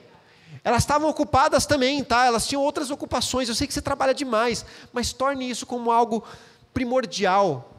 Elas 0.63 0.83
estavam 0.83 1.09
ocupadas 1.09 1.65
também, 1.65 2.01
tá? 2.01 2.25
Elas 2.25 2.47
tinham 2.47 2.63
outras 2.63 2.89
ocupações. 2.89 3.49
Eu 3.49 3.55
sei 3.55 3.67
que 3.67 3.73
você 3.73 3.81
trabalha 3.81 4.13
demais, 4.13 4.65
mas 4.93 5.11
torne 5.11 5.49
isso 5.49 5.65
como 5.65 5.91
algo 5.91 6.23
primordial. 6.73 7.73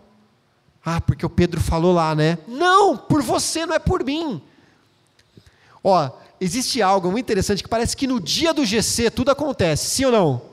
Ah, 0.85 1.01
porque 1.01 1.25
o 1.25 1.31
Pedro 1.31 1.59
falou 1.59 1.95
lá, 1.95 2.15
né? 2.15 2.37
Não, 2.47 2.99
por 2.99 3.23
você, 3.23 3.65
não 3.65 3.75
é 3.75 3.79
por 3.79 4.05
mim. 4.05 4.43
Ó, 5.83 6.11
existe 6.39 6.83
algo 6.83 7.11
muito 7.11 7.25
interessante 7.25 7.63
que 7.63 7.69
parece 7.69 7.97
que 7.97 8.07
no 8.07 8.21
dia 8.21 8.53
do 8.53 8.67
GC 8.67 9.11
tudo 9.11 9.31
acontece, 9.31 9.89
sim 9.89 10.05
ou 10.05 10.13
não? 10.13 10.50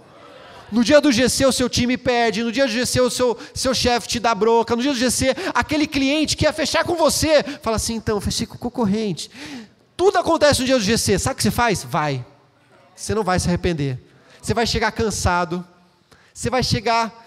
No 0.71 0.83
dia 0.83 0.99
do 0.99 1.11
GC 1.11 1.45
o 1.45 1.51
seu 1.51 1.69
time 1.69 1.97
perde, 1.97 2.43
no 2.43 2.51
dia 2.51 2.65
do 2.65 2.71
GC 2.71 3.01
o 3.01 3.09
seu, 3.09 3.37
seu 3.53 3.73
chefe 3.73 4.07
te 4.07 4.19
dá 4.19 4.35
broca, 4.35 4.75
no 4.75 4.81
dia 4.81 4.91
do 4.91 4.97
GC 4.97 5.35
aquele 5.53 5.87
cliente 5.87 6.35
que 6.35 6.45
ia 6.45 6.51
fechar 6.51 6.83
com 6.83 6.95
você, 6.95 7.41
fala 7.61 7.77
assim, 7.77 7.95
então, 7.95 8.19
fechei 8.19 8.45
com 8.45 8.55
o 8.55 8.59
concorrente. 8.59 9.31
Tudo 9.95 10.17
acontece 10.19 10.59
no 10.59 10.65
dia 10.65 10.77
do 10.77 10.83
GC. 10.83 11.17
Sabe 11.17 11.33
o 11.33 11.37
que 11.37 11.43
você 11.43 11.51
faz? 11.51 11.83
Vai. 11.83 12.23
Você 12.95 13.15
não 13.15 13.23
vai 13.23 13.39
se 13.39 13.47
arrepender. 13.47 13.99
Você 14.41 14.53
vai 14.53 14.67
chegar 14.67 14.91
cansado. 14.91 15.65
Você 16.33 16.49
vai 16.49 16.61
chegar 16.61 17.25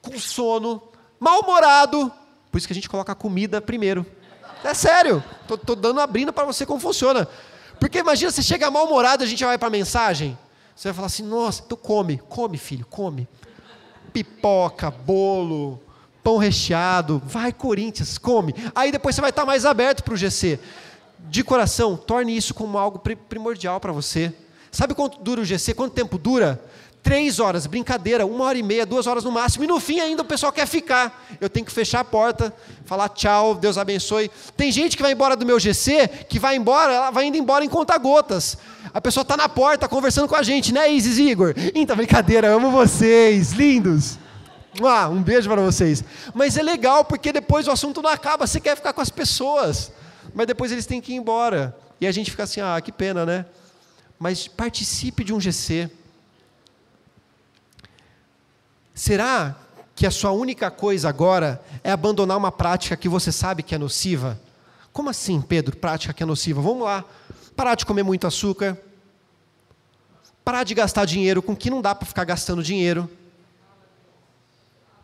com 0.00 0.18
sono, 0.18 0.80
mal-humorado. 1.18 2.12
Por 2.50 2.58
isso 2.58 2.66
que 2.66 2.72
a 2.72 2.74
gente 2.74 2.88
coloca 2.88 3.10
a 3.10 3.14
comida 3.14 3.60
primeiro. 3.60 4.06
É 4.62 4.72
sério. 4.72 5.22
Estou 5.42 5.74
dando 5.74 6.00
abrindo 6.00 6.32
para 6.32 6.44
você 6.44 6.64
como 6.64 6.78
funciona. 6.78 7.28
Porque 7.80 7.98
imagina, 7.98 8.30
você 8.30 8.42
chega 8.42 8.70
mal-humorado, 8.70 9.24
a 9.24 9.26
gente 9.26 9.44
vai 9.44 9.58
para 9.58 9.66
a 9.66 9.70
mensagem. 9.70 10.38
Você 10.74 10.88
vai 10.88 10.94
falar 10.94 11.06
assim, 11.06 11.22
nossa, 11.22 11.62
então 11.64 11.76
come, 11.76 12.18
come, 12.28 12.58
filho, 12.58 12.86
come. 12.88 13.28
Pipoca, 14.12 14.90
bolo, 14.90 15.80
pão 16.22 16.36
recheado, 16.36 17.22
vai 17.24 17.52
Corinthians, 17.52 18.18
come. 18.18 18.54
Aí 18.74 18.92
depois 18.92 19.14
você 19.14 19.20
vai 19.20 19.30
estar 19.30 19.44
mais 19.44 19.64
aberto 19.64 20.02
para 20.02 20.14
o 20.14 20.16
GC 20.16 20.58
de 21.28 21.44
coração, 21.44 21.96
torne 21.96 22.36
isso 22.36 22.52
como 22.52 22.78
algo 22.78 22.98
primordial 22.98 23.80
para 23.80 23.92
você. 23.92 24.34
Sabe 24.70 24.94
quanto 24.94 25.20
dura 25.20 25.40
o 25.40 25.44
GC? 25.44 25.74
Quanto 25.74 25.92
tempo 25.92 26.18
dura? 26.18 26.62
Três 27.02 27.40
horas, 27.40 27.66
brincadeira, 27.66 28.24
uma 28.24 28.44
hora 28.44 28.56
e 28.56 28.62
meia, 28.62 28.86
duas 28.86 29.06
horas 29.06 29.24
no 29.24 29.32
máximo, 29.32 29.64
e 29.64 29.66
no 29.66 29.80
fim 29.80 29.98
ainda 29.98 30.22
o 30.22 30.24
pessoal 30.24 30.52
quer 30.52 30.66
ficar. 30.66 31.26
Eu 31.40 31.50
tenho 31.50 31.66
que 31.66 31.72
fechar 31.72 32.00
a 32.00 32.04
porta, 32.04 32.54
falar 32.84 33.08
tchau, 33.08 33.54
Deus 33.54 33.76
abençoe. 33.76 34.30
Tem 34.56 34.70
gente 34.70 34.96
que 34.96 35.02
vai 35.02 35.12
embora 35.12 35.34
do 35.34 35.44
meu 35.44 35.58
GC, 35.58 36.08
que 36.28 36.38
vai 36.38 36.56
embora, 36.56 36.92
ela 36.92 37.10
vai 37.10 37.26
indo 37.26 37.36
embora 37.36 37.64
em 37.64 37.68
conta-gotas. 37.68 38.56
A 38.94 39.00
pessoa 39.00 39.22
está 39.22 39.36
na 39.36 39.48
porta 39.48 39.88
conversando 39.88 40.28
com 40.28 40.36
a 40.36 40.42
gente, 40.42 40.72
né, 40.72 40.92
Isis 40.92 41.18
Igor? 41.18 41.54
Então, 41.74 41.96
brincadeira, 41.96 42.48
amo 42.48 42.70
vocês, 42.70 43.52
lindos. 43.52 44.18
Ah, 44.82 45.08
um 45.08 45.22
beijo 45.22 45.50
para 45.50 45.60
vocês. 45.60 46.04
Mas 46.32 46.56
é 46.56 46.62
legal 46.62 47.04
porque 47.04 47.32
depois 47.32 47.66
o 47.66 47.70
assunto 47.70 48.00
não 48.00 48.10
acaba, 48.10 48.46
você 48.46 48.60
quer 48.60 48.76
ficar 48.76 48.92
com 48.92 49.00
as 49.00 49.10
pessoas 49.10 49.92
mas 50.34 50.46
depois 50.46 50.72
eles 50.72 50.86
têm 50.86 51.00
que 51.00 51.12
ir 51.12 51.16
embora. 51.16 51.76
E 52.00 52.06
a 52.06 52.12
gente 52.12 52.30
fica 52.30 52.42
assim, 52.44 52.60
ah, 52.60 52.80
que 52.80 52.92
pena, 52.92 53.24
né? 53.24 53.46
Mas 54.18 54.46
participe 54.48 55.24
de 55.24 55.32
um 55.32 55.40
GC. 55.40 55.90
Será 59.02 59.56
que 59.96 60.06
a 60.06 60.12
sua 60.12 60.30
única 60.30 60.70
coisa 60.70 61.08
agora 61.08 61.60
é 61.82 61.90
abandonar 61.90 62.38
uma 62.38 62.52
prática 62.52 62.96
que 62.96 63.08
você 63.08 63.32
sabe 63.32 63.64
que 63.64 63.74
é 63.74 63.78
nociva? 63.78 64.40
Como 64.92 65.10
assim, 65.10 65.42
Pedro, 65.42 65.76
prática 65.76 66.12
que 66.12 66.22
é 66.22 66.26
nociva? 66.26 66.62
Vamos 66.62 66.84
lá. 66.84 67.04
Parar 67.56 67.74
de 67.74 67.84
comer 67.84 68.04
muito 68.04 68.28
açúcar. 68.28 68.78
Parar 70.44 70.62
de 70.62 70.72
gastar 70.72 71.04
dinheiro 71.04 71.42
com 71.42 71.56
que 71.56 71.68
não 71.68 71.82
dá 71.82 71.96
para 71.96 72.06
ficar 72.06 72.22
gastando 72.22 72.62
dinheiro. 72.62 73.10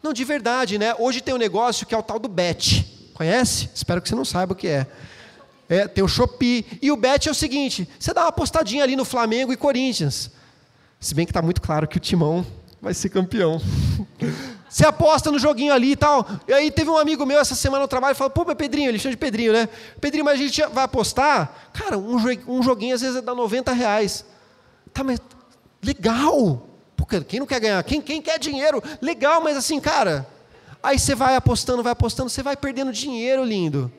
Não, 0.01 0.13
de 0.13 0.25
verdade, 0.25 0.79
né? 0.79 0.95
Hoje 0.97 1.21
tem 1.21 1.35
um 1.35 1.39
negócio 1.39 1.85
que 1.85 1.93
é 1.93 1.99
o 1.99 2.03
tal 2.03 2.21
do 2.21 2.29
bet. 2.29 3.11
Conhece? 3.15 3.69
Espero 3.75 4.01
que 4.01 4.09
você 4.09 4.15
não 4.15 4.25
saiba 4.25 4.53
o 4.53 4.57
que 4.57 4.69
é. 4.69 4.87
É, 5.69 5.89
tem 5.89 6.05
o 6.05 6.09
Shopee. 6.09 6.65
E 6.81 6.93
o 6.93 6.97
bet 6.97 7.29
é 7.29 7.33
o 7.33 7.35
seguinte: 7.35 7.89
você 7.99 8.15
dá 8.15 8.21
uma 8.21 8.29
apostadinha 8.29 8.85
ali 8.85 8.95
no 8.95 9.05
Flamengo 9.05 9.53
e 9.53 9.57
Corinthians. 9.57 10.31
Se 11.01 11.17
bem 11.17 11.27
que 11.27 11.33
está 11.33 11.43
muito 11.43 11.61
claro 11.61 11.89
que 11.89 11.97
o 11.97 12.01
Timão 12.01 12.47
vai 12.81 12.95
ser 12.95 13.09
campeão. 13.09 13.61
Você 14.69 14.85
aposta 14.85 15.33
no 15.33 15.39
joguinho 15.39 15.73
ali 15.73 15.93
e 15.93 15.97
tal. 15.97 16.27
E 16.47 16.53
aí 16.53 16.71
teve 16.71 16.91
um 16.91 16.99
amigo 16.99 17.25
meu 17.25 17.39
essa 17.39 17.55
semana 17.55 17.83
no 17.83 17.89
trabalho 17.89 18.13
e 18.13 18.15
falou: 18.15 18.31
pô, 18.31 18.45
Pedrinho, 18.55 18.91
ele 18.91 18.99
chama 18.99 19.13
de 19.13 19.17
Pedrinho, 19.17 19.53
né? 19.53 19.69
Pedrinho, 20.01 20.25
mas 20.25 20.35
a 20.35 20.43
gente 20.43 20.63
vai 20.67 20.85
apostar? 20.85 21.71
Cara, 21.73 21.97
um, 21.97 22.63
joguinho 22.63 22.95
às 22.95 23.01
vezes 23.01 23.23
dá 23.23 23.35
90 23.35 23.73
reais. 23.73 24.27
Tá, 24.93 25.03
mas 25.03 25.21
legal. 25.83 26.69
Porque 26.97 27.21
quem 27.23 27.41
não 27.41 27.47
quer 27.47 27.61
ganhar? 27.61 27.83
Quem, 27.83 28.03
quem 28.03 28.21
quer 28.21 28.39
dinheiro? 28.39 28.83
Legal, 29.01 29.41
mas 29.41 29.57
assim, 29.57 29.81
cara. 29.81 30.27
Aí 30.83 30.99
você 30.99 31.15
vai 31.15 31.35
apostando, 31.35 31.83
vai 31.83 31.93
apostando, 31.93 32.29
você 32.29 32.43
vai 32.43 32.57
perdendo 32.57 32.93
dinheiro, 32.93 33.45
lindo. 33.45 33.91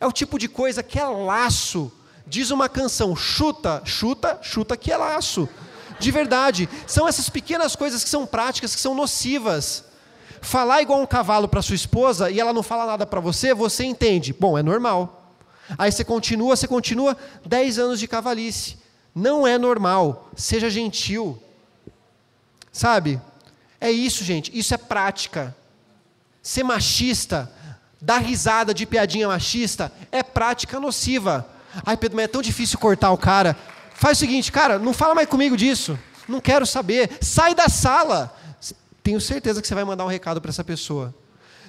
É 0.00 0.06
o 0.06 0.12
tipo 0.12 0.38
de 0.38 0.48
coisa 0.48 0.82
que 0.82 0.98
é 0.98 1.04
laço. 1.04 1.92
Diz 2.26 2.50
uma 2.50 2.70
canção: 2.70 3.14
chuta, 3.14 3.82
chuta, 3.84 4.38
chuta 4.40 4.76
que 4.76 4.90
é 4.90 4.96
laço. 4.96 5.46
De 5.98 6.10
verdade. 6.10 6.68
São 6.86 7.08
essas 7.08 7.28
pequenas 7.28 7.76
coisas 7.76 8.02
que 8.02 8.10
são 8.10 8.26
práticas, 8.26 8.74
que 8.74 8.80
são 8.80 8.94
nocivas. 8.94 9.84
Falar 10.40 10.82
igual 10.82 11.00
um 11.00 11.06
cavalo 11.06 11.48
para 11.48 11.62
sua 11.62 11.74
esposa 11.74 12.30
e 12.30 12.38
ela 12.38 12.52
não 12.52 12.62
fala 12.62 12.86
nada 12.86 13.06
para 13.06 13.20
você, 13.20 13.54
você 13.54 13.84
entende. 13.84 14.32
Bom, 14.32 14.58
é 14.58 14.62
normal. 14.62 15.32
Aí 15.78 15.90
você 15.90 16.04
continua, 16.04 16.56
você 16.56 16.68
continua 16.68 17.16
10 17.46 17.78
anos 17.78 18.00
de 18.00 18.06
cavalice. 18.06 18.76
Não 19.14 19.46
é 19.46 19.56
normal. 19.56 20.28
Seja 20.36 20.68
gentil. 20.68 21.40
Sabe? 22.72 23.20
É 23.80 23.90
isso, 23.90 24.24
gente. 24.24 24.56
Isso 24.56 24.74
é 24.74 24.76
prática. 24.76 25.56
Ser 26.42 26.62
machista, 26.62 27.50
dar 28.00 28.18
risada 28.18 28.74
de 28.74 28.84
piadinha 28.84 29.28
machista, 29.28 29.90
é 30.12 30.22
prática 30.22 30.78
nociva. 30.78 31.48
Ai, 31.86 31.96
Pedro, 31.96 32.16
mas 32.16 32.24
é 32.26 32.28
tão 32.28 32.42
difícil 32.42 32.78
cortar 32.78 33.10
o 33.12 33.18
cara. 33.18 33.56
Faz 33.94 34.18
o 34.18 34.20
seguinte, 34.20 34.52
cara, 34.52 34.78
não 34.78 34.92
fala 34.92 35.14
mais 35.14 35.28
comigo 35.28 35.56
disso. 35.56 35.98
Não 36.28 36.40
quero 36.40 36.66
saber. 36.66 37.18
Sai 37.20 37.54
da 37.54 37.68
sala. 37.68 38.36
Tenho 39.02 39.20
certeza 39.20 39.60
que 39.60 39.68
você 39.68 39.74
vai 39.74 39.84
mandar 39.84 40.04
um 40.04 40.08
recado 40.08 40.40
para 40.40 40.50
essa 40.50 40.64
pessoa. 40.64 41.14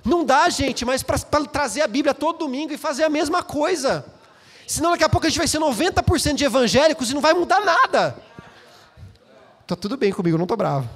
Não 0.03 0.23
dá, 0.23 0.49
gente, 0.49 0.85
mas 0.85 1.01
para 1.01 1.17
trazer 1.45 1.81
a 1.81 1.87
Bíblia 1.87 2.13
todo 2.13 2.39
domingo 2.39 2.71
e 2.71 2.77
fazer 2.77 3.03
a 3.03 3.09
mesma 3.09 3.41
coisa. 3.41 4.05
Senão 4.67 4.91
daqui 4.91 5.03
a 5.03 5.09
pouco 5.09 5.25
a 5.25 5.29
gente 5.29 5.37
vai 5.37 5.47
ser 5.47 5.59
90% 5.59 6.35
de 6.35 6.45
evangélicos 6.45 7.11
e 7.11 7.13
não 7.13 7.21
vai 7.21 7.33
mudar 7.33 7.59
nada. 7.61 8.15
Tá 9.67 9.75
tudo 9.75 9.97
bem 9.97 10.11
comigo, 10.11 10.37
não 10.37 10.45
tô 10.45 10.55
bravo. 10.55 10.87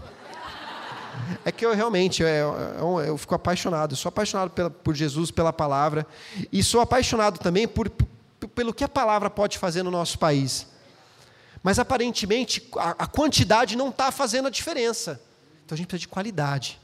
É 1.44 1.52
que 1.52 1.66
eu 1.66 1.74
realmente, 1.74 2.22
eu, 2.22 2.28
eu, 2.28 3.00
eu 3.02 3.18
fico 3.18 3.36
apaixonado. 3.36 3.96
sou 3.96 4.10
apaixonado 4.10 4.52
pela, 4.52 4.70
por 4.70 4.96
Jesus, 4.96 5.32
pela 5.32 5.52
palavra. 5.52 6.06
E 6.52 6.64
sou 6.64 6.82
apaixonado 6.82 7.40
também 7.40 7.68
por, 7.68 7.90
por, 7.90 8.08
pelo 8.50 8.74
que 8.74 8.84
a 8.84 8.90
palavra 8.90 9.30
pode 9.30 9.58
fazer 9.58 9.84
no 9.84 9.92
nosso 9.92 10.18
país. 10.18 10.68
Mas 11.62 11.80
aparentemente 11.80 12.68
a, 12.78 12.92
a 12.92 13.08
quantidade 13.08 13.76
não 13.76 13.90
está 13.90 14.12
fazendo 14.12 14.48
a 14.48 14.52
diferença. 14.52 15.22
Então 15.66 15.76
a 15.76 15.78
gente 15.78 15.88
precisa 15.88 16.02
de 16.02 16.08
qualidade. 16.08 16.80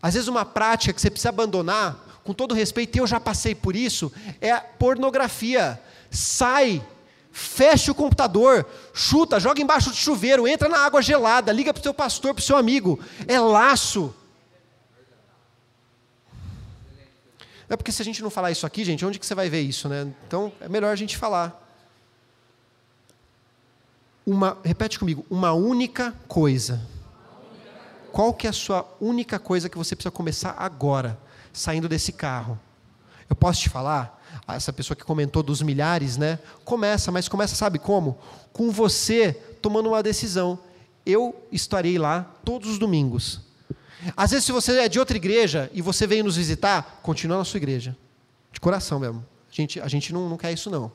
Às 0.00 0.14
vezes 0.14 0.28
uma 0.28 0.44
prática 0.44 0.92
que 0.92 1.00
você 1.00 1.10
precisa 1.10 1.28
abandonar, 1.30 2.20
com 2.24 2.32
todo 2.32 2.54
respeito, 2.54 2.96
eu 2.96 3.06
já 3.06 3.20
passei 3.20 3.54
por 3.54 3.76
isso, 3.76 4.12
é 4.40 4.50
a 4.50 4.60
pornografia. 4.60 5.80
Sai, 6.10 6.84
fecha 7.30 7.92
o 7.92 7.94
computador, 7.94 8.66
chuta, 8.92 9.38
joga 9.38 9.60
embaixo 9.60 9.90
do 9.90 9.96
chuveiro, 9.96 10.46
entra 10.48 10.68
na 10.68 10.78
água 10.78 11.00
gelada, 11.00 11.52
liga 11.52 11.72
para 11.72 11.80
o 11.80 11.82
seu 11.82 11.94
pastor, 11.94 12.34
para 12.34 12.40
o 12.40 12.44
seu 12.44 12.56
amigo. 12.56 12.98
É 13.28 13.38
laço. 13.38 14.14
É 17.68 17.76
porque 17.76 17.92
se 17.92 18.00
a 18.00 18.04
gente 18.04 18.22
não 18.22 18.30
falar 18.30 18.50
isso 18.50 18.66
aqui, 18.66 18.84
gente, 18.84 19.04
onde 19.04 19.18
que 19.18 19.26
você 19.26 19.34
vai 19.34 19.48
ver 19.48 19.60
isso, 19.60 19.88
né? 19.88 20.12
Então 20.26 20.52
é 20.60 20.68
melhor 20.68 20.92
a 20.92 20.96
gente 20.96 21.16
falar 21.16 21.65
uma, 24.26 24.58
repete 24.64 24.98
comigo, 24.98 25.24
uma 25.30 25.52
única 25.52 26.12
coisa. 26.26 26.82
Qual 28.10 28.34
que 28.34 28.46
é 28.46 28.50
a 28.50 28.52
sua 28.52 28.84
única 29.00 29.38
coisa 29.38 29.68
que 29.68 29.78
você 29.78 29.94
precisa 29.94 30.10
começar 30.10 30.56
agora, 30.58 31.18
saindo 31.52 31.88
desse 31.88 32.12
carro? 32.12 32.58
Eu 33.30 33.36
posso 33.36 33.60
te 33.60 33.68
falar? 33.68 34.20
Ah, 34.46 34.56
essa 34.56 34.72
pessoa 34.72 34.96
que 34.96 35.04
comentou 35.04 35.42
dos 35.42 35.62
milhares, 35.62 36.16
né? 36.16 36.38
Começa, 36.64 37.12
mas 37.12 37.28
começa, 37.28 37.54
sabe 37.54 37.78
como? 37.78 38.18
Com 38.52 38.70
você 38.70 39.32
tomando 39.62 39.90
uma 39.90 40.02
decisão. 40.02 40.58
Eu 41.04 41.34
estarei 41.52 41.98
lá 41.98 42.26
todos 42.44 42.70
os 42.70 42.78
domingos. 42.78 43.40
Às 44.16 44.32
vezes, 44.32 44.44
se 44.44 44.52
você 44.52 44.78
é 44.80 44.88
de 44.88 44.98
outra 44.98 45.16
igreja 45.16 45.70
e 45.72 45.80
você 45.80 46.06
veio 46.06 46.24
nos 46.24 46.36
visitar, 46.36 47.00
continua 47.02 47.38
na 47.38 47.44
sua 47.44 47.58
igreja. 47.58 47.96
De 48.52 48.60
coração 48.60 48.98
mesmo. 48.98 49.24
A 49.50 49.54
gente, 49.54 49.80
a 49.80 49.88
gente 49.88 50.12
não, 50.12 50.28
não 50.28 50.36
quer 50.36 50.52
isso, 50.52 50.70
não. 50.70 50.90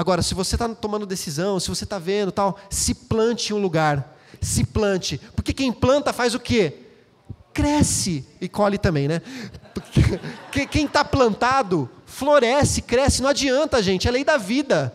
Agora, 0.00 0.22
se 0.22 0.32
você 0.32 0.54
está 0.54 0.66
tomando 0.66 1.04
decisão, 1.04 1.60
se 1.60 1.68
você 1.68 1.84
está 1.84 1.98
vendo 1.98 2.32
tal, 2.32 2.58
se 2.70 2.94
plante 2.94 3.52
em 3.52 3.56
um 3.56 3.60
lugar. 3.60 4.16
Se 4.40 4.64
plante. 4.64 5.20
Porque 5.36 5.52
quem 5.52 5.70
planta 5.70 6.10
faz 6.10 6.34
o 6.34 6.40
quê? 6.40 6.72
Cresce. 7.52 8.24
E 8.40 8.48
colhe 8.48 8.78
também, 8.78 9.06
né? 9.06 9.20
quem 10.70 10.86
está 10.86 11.04
plantado, 11.04 11.86
floresce, 12.06 12.80
cresce. 12.80 13.20
Não 13.20 13.28
adianta, 13.28 13.82
gente. 13.82 14.08
É 14.08 14.10
lei 14.10 14.24
da 14.24 14.38
vida. 14.38 14.90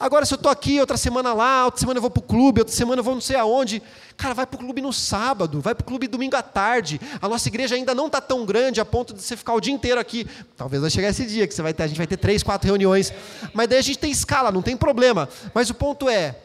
Agora, 0.00 0.26
se 0.26 0.34
eu 0.34 0.36
estou 0.36 0.50
aqui, 0.50 0.80
outra 0.80 0.96
semana 0.96 1.32
lá, 1.32 1.66
outra 1.66 1.78
semana 1.78 1.98
eu 1.98 2.02
vou 2.02 2.10
para 2.10 2.18
o 2.18 2.26
clube, 2.26 2.60
outra 2.60 2.74
semana 2.74 2.98
eu 2.98 3.04
vou 3.04 3.14
não 3.14 3.20
sei 3.20 3.36
aonde. 3.36 3.80
Cara, 4.20 4.34
vai 4.34 4.46
para 4.46 4.56
o 4.56 4.58
clube 4.58 4.82
no 4.82 4.92
sábado, 4.92 5.62
vai 5.62 5.74
para 5.74 5.82
o 5.82 5.86
clube 5.86 6.06
domingo 6.06 6.36
à 6.36 6.42
tarde. 6.42 7.00
A 7.22 7.26
nossa 7.26 7.48
igreja 7.48 7.74
ainda 7.74 7.94
não 7.94 8.06
está 8.06 8.20
tão 8.20 8.44
grande 8.44 8.78
a 8.78 8.84
ponto 8.84 9.14
de 9.14 9.22
você 9.22 9.34
ficar 9.34 9.54
o 9.54 9.60
dia 9.62 9.72
inteiro 9.72 9.98
aqui. 9.98 10.26
Talvez 10.58 10.82
vai 10.82 10.90
chegar 10.90 11.08
esse 11.08 11.24
dia 11.24 11.48
que 11.48 11.54
você 11.54 11.62
vai 11.62 11.72
ter, 11.72 11.84
a 11.84 11.86
gente 11.86 11.96
vai 11.96 12.06
ter 12.06 12.18
três, 12.18 12.42
quatro 12.42 12.66
reuniões. 12.66 13.14
Mas 13.54 13.66
daí 13.66 13.78
a 13.78 13.82
gente 13.82 13.98
tem 13.98 14.10
escala, 14.10 14.52
não 14.52 14.60
tem 14.60 14.76
problema. 14.76 15.26
Mas 15.54 15.70
o 15.70 15.74
ponto 15.74 16.06
é, 16.06 16.38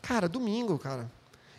cara, 0.00 0.26
domingo, 0.26 0.78
cara. 0.78 1.06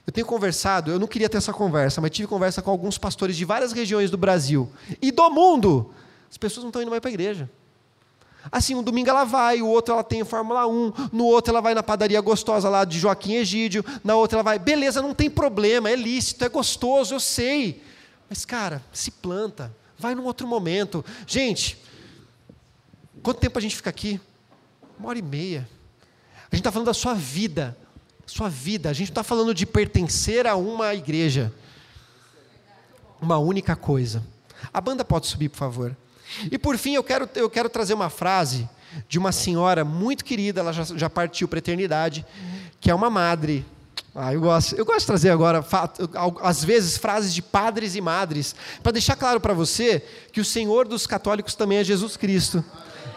Eu 0.07 0.11
tenho 0.11 0.25
conversado, 0.25 0.89
eu 0.89 0.97
não 0.97 1.05
queria 1.05 1.29
ter 1.29 1.37
essa 1.37 1.53
conversa, 1.53 2.01
mas 2.01 2.09
tive 2.09 2.27
conversa 2.27 2.63
com 2.63 2.71
alguns 2.71 2.97
pastores 2.97 3.37
de 3.37 3.45
várias 3.45 3.71
regiões 3.71 4.09
do 4.09 4.17
Brasil 4.17 4.67
e 4.99 5.11
do 5.11 5.29
mundo. 5.29 5.93
As 6.31 6.37
pessoas 6.37 6.63
não 6.63 6.69
estão 6.69 6.81
indo 6.81 6.89
mais 6.89 6.99
para 6.99 7.11
a 7.11 7.13
igreja. 7.13 7.47
Assim, 8.51 8.73
um 8.73 8.83
domingo 8.83 9.09
ela 9.09 9.25
vai, 9.25 9.61
o 9.61 9.67
outro 9.67 9.93
ela 9.93 10.03
tem 10.03 10.23
Fórmula 10.23 10.65
1, 10.65 10.93
no 11.11 11.25
outro 11.25 11.51
ela 11.51 11.61
vai 11.61 11.73
na 11.73 11.83
padaria 11.83 12.19
gostosa 12.21 12.69
lá 12.69 12.85
de 12.85 12.97
Joaquim 12.97 13.35
Egídio, 13.35 13.83
na 14.03 14.15
outra 14.15 14.37
ela 14.37 14.43
vai, 14.43 14.57
beleza, 14.57 15.01
não 15.01 15.13
tem 15.13 15.29
problema, 15.29 15.89
é 15.89 15.95
lícito, 15.95 16.45
é 16.45 16.49
gostoso, 16.49 17.15
eu 17.15 17.19
sei. 17.19 17.83
Mas, 18.29 18.45
cara, 18.45 18.83
se 18.93 19.11
planta, 19.11 19.75
vai 19.97 20.15
num 20.15 20.23
outro 20.23 20.47
momento. 20.47 21.03
Gente, 21.27 21.77
quanto 23.21 23.39
tempo 23.39 23.57
a 23.57 23.61
gente 23.61 23.75
fica 23.75 23.89
aqui? 23.89 24.19
Uma 24.97 25.09
hora 25.09 25.19
e 25.19 25.23
meia. 25.23 25.67
A 26.51 26.55
gente 26.55 26.61
está 26.61 26.71
falando 26.71 26.87
da 26.87 26.93
sua 26.93 27.13
vida, 27.13 27.77
sua 28.25 28.49
vida. 28.49 28.89
A 28.89 28.93
gente 28.93 29.09
não 29.09 29.13
está 29.13 29.23
falando 29.23 29.53
de 29.53 29.65
pertencer 29.65 30.47
a 30.47 30.55
uma 30.55 30.93
igreja. 30.93 31.53
Uma 33.21 33.37
única 33.37 33.75
coisa. 33.75 34.23
A 34.73 34.79
banda 34.79 35.03
pode 35.03 35.27
subir, 35.27 35.49
por 35.49 35.57
favor. 35.57 35.95
E 36.51 36.57
por 36.57 36.77
fim, 36.77 36.93
eu 36.93 37.03
quero, 37.03 37.29
eu 37.35 37.49
quero 37.49 37.69
trazer 37.69 37.93
uma 37.93 38.09
frase 38.09 38.67
de 39.07 39.19
uma 39.19 39.31
senhora 39.31 39.83
muito 39.85 40.25
querida, 40.25 40.61
ela 40.61 40.73
já, 40.73 40.83
já 40.83 41.09
partiu 41.09 41.47
para 41.47 41.57
a 41.57 41.59
eternidade, 41.59 42.25
que 42.79 42.89
é 42.89 42.95
uma 42.95 43.09
madre. 43.09 43.65
Ah, 44.15 44.33
eu 44.33 44.41
gosto, 44.41 44.75
eu 44.75 44.85
gosto 44.85 45.01
de 45.01 45.05
trazer 45.05 45.29
agora, 45.29 45.63
às 46.41 46.63
vezes, 46.63 46.97
frases 46.97 47.33
de 47.33 47.41
padres 47.41 47.95
e 47.95 48.01
madres, 48.01 48.55
para 48.81 48.91
deixar 48.91 49.15
claro 49.15 49.39
para 49.39 49.53
você 49.53 50.03
que 50.31 50.41
o 50.41 50.45
Senhor 50.45 50.87
dos 50.87 51.05
católicos 51.05 51.55
também 51.55 51.77
é 51.77 51.83
Jesus 51.83 52.17
Cristo. 52.17 52.63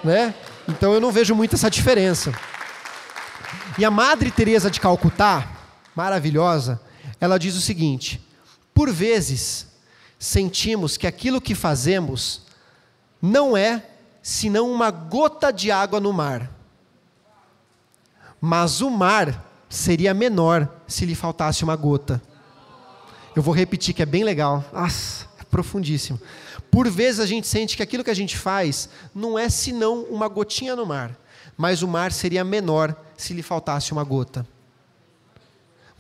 Né? 0.05 0.35
Então 0.69 0.93
eu 0.93 1.01
não 1.01 1.11
vejo 1.11 1.35
muito 1.35 1.55
essa 1.55 1.71
diferença. 1.71 2.33
E 3.79 3.85
a 3.85 3.91
Madre 3.91 4.31
Teresa 4.31 4.71
de 4.71 4.81
Calcutá, 4.81 5.51
maravilhosa, 5.95 6.81
ela 7.21 7.39
diz 7.39 7.57
o 7.57 7.61
seguinte: 7.61 8.21
por 8.75 8.91
vezes 8.91 9.67
sentimos 10.19 10.97
que 10.97 11.07
aquilo 11.07 11.41
que 11.41 11.55
fazemos 11.55 12.43
não 13.23 13.57
é 13.57 13.87
senão 14.21 14.69
uma 14.71 14.91
gota 14.91 15.53
de 15.53 15.71
água 15.71 16.01
no 16.01 16.13
mar. 16.13 16.51
Mas 18.41 18.81
o 18.81 18.91
mar 18.91 19.49
seria 19.69 20.13
menor 20.13 20.69
se 20.89 21.07
lhe 21.07 21.15
faltasse 21.15 21.63
uma 21.63 21.77
gota. 21.77 22.21
Eu 23.37 23.43
vou 23.43 23.55
repetir 23.55 23.95
que 23.95 24.03
é 24.03 24.07
bem 24.07 24.25
legal. 24.25 24.65
Nossa, 24.73 25.27
é 25.39 25.45
profundíssimo. 25.45 26.21
Por 26.71 26.91
vezes 26.91 27.21
a 27.21 27.27
gente 27.27 27.47
sente 27.47 27.77
que 27.77 27.83
aquilo 27.83 28.03
que 28.03 28.11
a 28.11 28.15
gente 28.15 28.37
faz 28.37 28.89
não 29.15 29.39
é 29.39 29.49
senão 29.49 30.03
uma 30.05 30.27
gotinha 30.27 30.75
no 30.75 30.85
mar, 30.85 31.17
mas 31.57 31.83
o 31.83 31.89
mar 31.89 32.11
seria 32.11 32.43
menor 32.43 32.97
se 33.17 33.33
lhe 33.33 33.43
faltasse 33.43 33.93
uma 33.93 34.03
gota. 34.03 34.47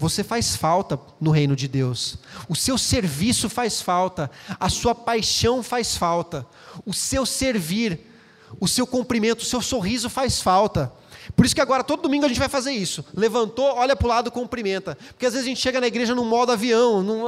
Você 0.02 0.24
faz 0.24 0.56
falta 0.56 0.98
no 1.20 1.30
reino 1.30 1.54
de 1.54 1.68
Deus. 1.68 2.16
O 2.48 2.56
seu 2.56 2.76
serviço 2.76 3.48
faz 3.48 3.80
falta. 3.80 4.28
A 4.58 4.68
sua 4.68 4.96
paixão 4.96 5.62
faz 5.62 5.96
falta. 5.96 6.44
O 6.84 6.92
seu 6.92 7.24
servir. 7.24 8.10
o 8.58 8.66
seu 8.66 8.84
cumprimento, 8.84 9.42
o 9.42 9.44
seu 9.44 9.62
sorriso 9.62 10.10
faz 10.10 10.40
falta. 10.40 10.92
Por 11.36 11.46
isso 11.46 11.54
que 11.54 11.60
agora, 11.60 11.84
todo 11.84 12.02
domingo, 12.02 12.24
a 12.24 12.28
gente 12.28 12.40
vai 12.40 12.48
fazer 12.48 12.72
isso. 12.72 13.04
Levantou, 13.14 13.64
olha 13.76 13.94
para 13.94 14.04
o 14.04 14.08
lado, 14.08 14.30
cumprimenta. 14.32 14.98
Porque 15.10 15.24
às 15.24 15.34
vezes 15.34 15.46
a 15.46 15.48
gente 15.48 15.60
chega 15.60 15.80
na 15.80 15.86
igreja 15.86 16.16
num 16.16 16.24
modo 16.24 16.50
avião. 16.50 17.00
Num... 17.00 17.22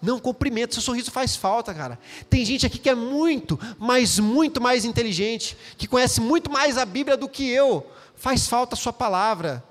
Não, 0.00 0.18
cumprimenta, 0.18 0.72
seu 0.72 0.82
sorriso 0.82 1.10
faz 1.10 1.36
falta, 1.36 1.74
cara. 1.74 1.98
Tem 2.30 2.42
gente 2.42 2.64
aqui 2.64 2.78
que 2.78 2.88
é 2.88 2.94
muito, 2.94 3.60
mas 3.78 4.18
muito 4.18 4.62
mais 4.62 4.86
inteligente, 4.86 5.58
que 5.76 5.86
conhece 5.86 6.22
muito 6.22 6.50
mais 6.50 6.78
a 6.78 6.86
Bíblia 6.86 7.18
do 7.18 7.28
que 7.28 7.46
eu. 7.46 7.86
Faz 8.16 8.48
falta 8.48 8.74
a 8.74 8.78
sua 8.78 8.94
palavra. 8.94 9.62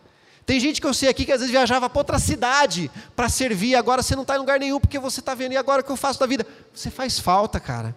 Tem 0.46 0.60
gente 0.60 0.82
que 0.82 0.88
eu 0.88 0.94
sei 0.94 1.10
aqui 1.10 1.26
que 1.26 1.32
às 1.32 1.40
vezes 1.40 1.52
viajava 1.52 1.90
para 1.90 2.00
outra 2.00 2.20
cidade 2.20 2.92
para 3.16 3.30
servir, 3.30 3.76
agora 3.76 4.04
você 4.04 4.16
não 4.16 4.24
está 4.24 4.36
em 4.36 4.40
lugar 4.40 4.60
nenhum 4.60 4.80
porque 4.80 5.00
você 5.00 5.22
está 5.22 5.34
vendo, 5.34 5.54
e 5.54 5.58
agora 5.58 5.82
o 5.82 5.86
que 5.86 5.92
eu 5.92 5.96
faço 5.96 6.20
da 6.20 6.26
vida? 6.26 6.46
Você 6.74 6.92
faz 6.92 7.20
falta, 7.20 7.60
cara. 7.60 7.96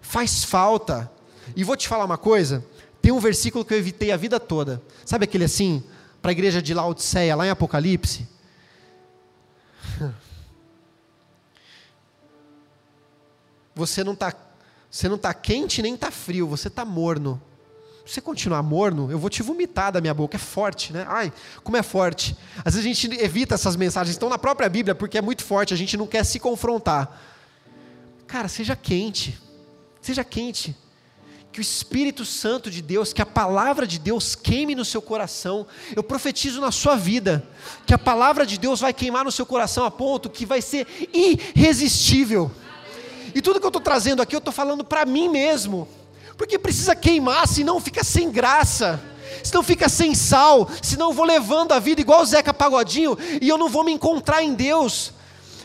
Faz 0.00 0.42
falta. 0.44 1.10
E 1.54 1.62
vou 1.62 1.76
te 1.76 1.86
falar 1.86 2.04
uma 2.04 2.16
coisa: 2.16 2.64
tem 3.02 3.12
um 3.12 3.20
versículo 3.20 3.64
que 3.64 3.74
eu 3.74 3.78
evitei 3.78 4.10
a 4.10 4.16
vida 4.16 4.40
toda. 4.40 4.82
Sabe 5.04 5.24
aquele 5.24 5.44
assim, 5.44 5.84
para 6.22 6.30
a 6.30 6.32
igreja 6.32 6.62
de 6.62 6.72
Laodiceia, 6.72 7.36
lá 7.36 7.46
em 7.46 7.50
Apocalipse? 7.50 8.26
Você 13.74 14.02
não 14.02 14.14
está 14.14 14.32
você 14.90 15.08
não 15.08 15.18
tá 15.18 15.34
quente 15.34 15.82
nem 15.82 15.94
está 15.94 16.10
frio, 16.10 16.48
você 16.48 16.68
está 16.68 16.84
morno. 16.84 17.40
Você 18.08 18.22
continuar 18.22 18.62
morno, 18.62 19.12
eu 19.12 19.18
vou 19.18 19.28
te 19.28 19.42
vomitar 19.42 19.92
da 19.92 20.00
minha 20.00 20.14
boca. 20.14 20.34
É 20.34 20.38
forte, 20.38 20.94
né? 20.94 21.04
Ai, 21.06 21.30
como 21.62 21.76
é 21.76 21.82
forte. 21.82 22.34
Às 22.64 22.74
vezes 22.74 22.80
a 22.80 22.94
gente 22.94 23.22
evita 23.22 23.54
essas 23.54 23.76
mensagens, 23.76 24.14
estão 24.14 24.30
na 24.30 24.38
própria 24.38 24.66
Bíblia, 24.66 24.94
porque 24.94 25.18
é 25.18 25.20
muito 25.20 25.44
forte, 25.44 25.74
a 25.74 25.76
gente 25.76 25.94
não 25.94 26.06
quer 26.06 26.24
se 26.24 26.40
confrontar. 26.40 27.20
Cara, 28.26 28.48
seja 28.48 28.74
quente. 28.74 29.38
Seja 30.00 30.24
quente 30.24 30.74
que 31.52 31.60
o 31.60 31.62
Espírito 31.62 32.24
Santo 32.24 32.70
de 32.70 32.80
Deus, 32.80 33.12
que 33.12 33.20
a 33.20 33.26
palavra 33.26 33.86
de 33.86 33.98
Deus 33.98 34.34
queime 34.34 34.74
no 34.74 34.86
seu 34.86 35.02
coração. 35.02 35.66
Eu 35.94 36.02
profetizo 36.02 36.62
na 36.62 36.72
sua 36.72 36.96
vida 36.96 37.46
que 37.86 37.92
a 37.92 37.98
palavra 37.98 38.46
de 38.46 38.56
Deus 38.56 38.80
vai 38.80 38.94
queimar 38.94 39.22
no 39.22 39.32
seu 39.32 39.44
coração 39.44 39.84
a 39.84 39.90
ponto 39.90 40.30
que 40.30 40.46
vai 40.46 40.62
ser 40.62 40.86
irresistível. 41.12 42.50
E 43.34 43.42
tudo 43.42 43.60
que 43.60 43.66
eu 43.66 43.68
estou 43.68 43.82
trazendo 43.82 44.22
aqui, 44.22 44.34
eu 44.34 44.38
estou 44.38 44.52
falando 44.52 44.82
para 44.82 45.04
mim 45.04 45.28
mesmo, 45.28 45.86
porque 46.38 46.58
precisa 46.58 46.96
queimar, 46.96 47.46
senão 47.46 47.78
fica 47.78 48.02
sem 48.02 48.30
graça. 48.30 48.98
Senão 49.42 49.62
fica 49.62 49.88
sem 49.88 50.14
sal, 50.14 50.68
senão 50.82 51.08
eu 51.08 51.12
vou 51.12 51.24
levando 51.24 51.72
a 51.72 51.78
vida 51.78 52.00
igual 52.00 52.22
o 52.22 52.26
Zeca 52.26 52.54
Pagodinho 52.54 53.16
e 53.40 53.48
eu 53.48 53.58
não 53.58 53.68
vou 53.68 53.84
me 53.84 53.92
encontrar 53.92 54.42
em 54.42 54.54
Deus 54.54 55.12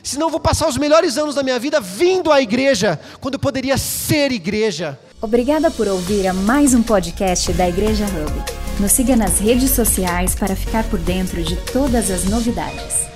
senão 0.03 0.28
eu 0.28 0.32
vou 0.32 0.39
passar 0.39 0.67
os 0.67 0.78
melhores 0.78 1.17
anos 1.17 1.34
da 1.34 1.41
minha 1.41 1.57
vida 1.57 1.80
vindo 1.80 2.32
à 2.32 2.41
igreja, 2.41 2.99
quando 3.21 3.36
eu 3.36 3.39
poderia 3.39 3.78
ser 3.78 4.32
igreja. 4.34 4.99
Obrigada 5.21 5.71
por 5.71 5.88
ouvir 5.88 6.28
a 6.28 6.34
mais 6.34 6.74
um 6.74 6.84
podcast 6.84 7.53
da 7.53 7.69
Igreja 7.69 8.03
Hub. 8.05 8.43
Nos 8.82 8.91
siga 8.91 9.15
nas 9.15 9.39
redes 9.39 9.71
sociais 9.71 10.36
para 10.36 10.55
ficar 10.55 10.84
por 10.89 10.99
dentro 10.99 11.41
de 11.41 11.55
todas 11.55 12.11
as 12.11 12.26
novidades. 12.26 13.12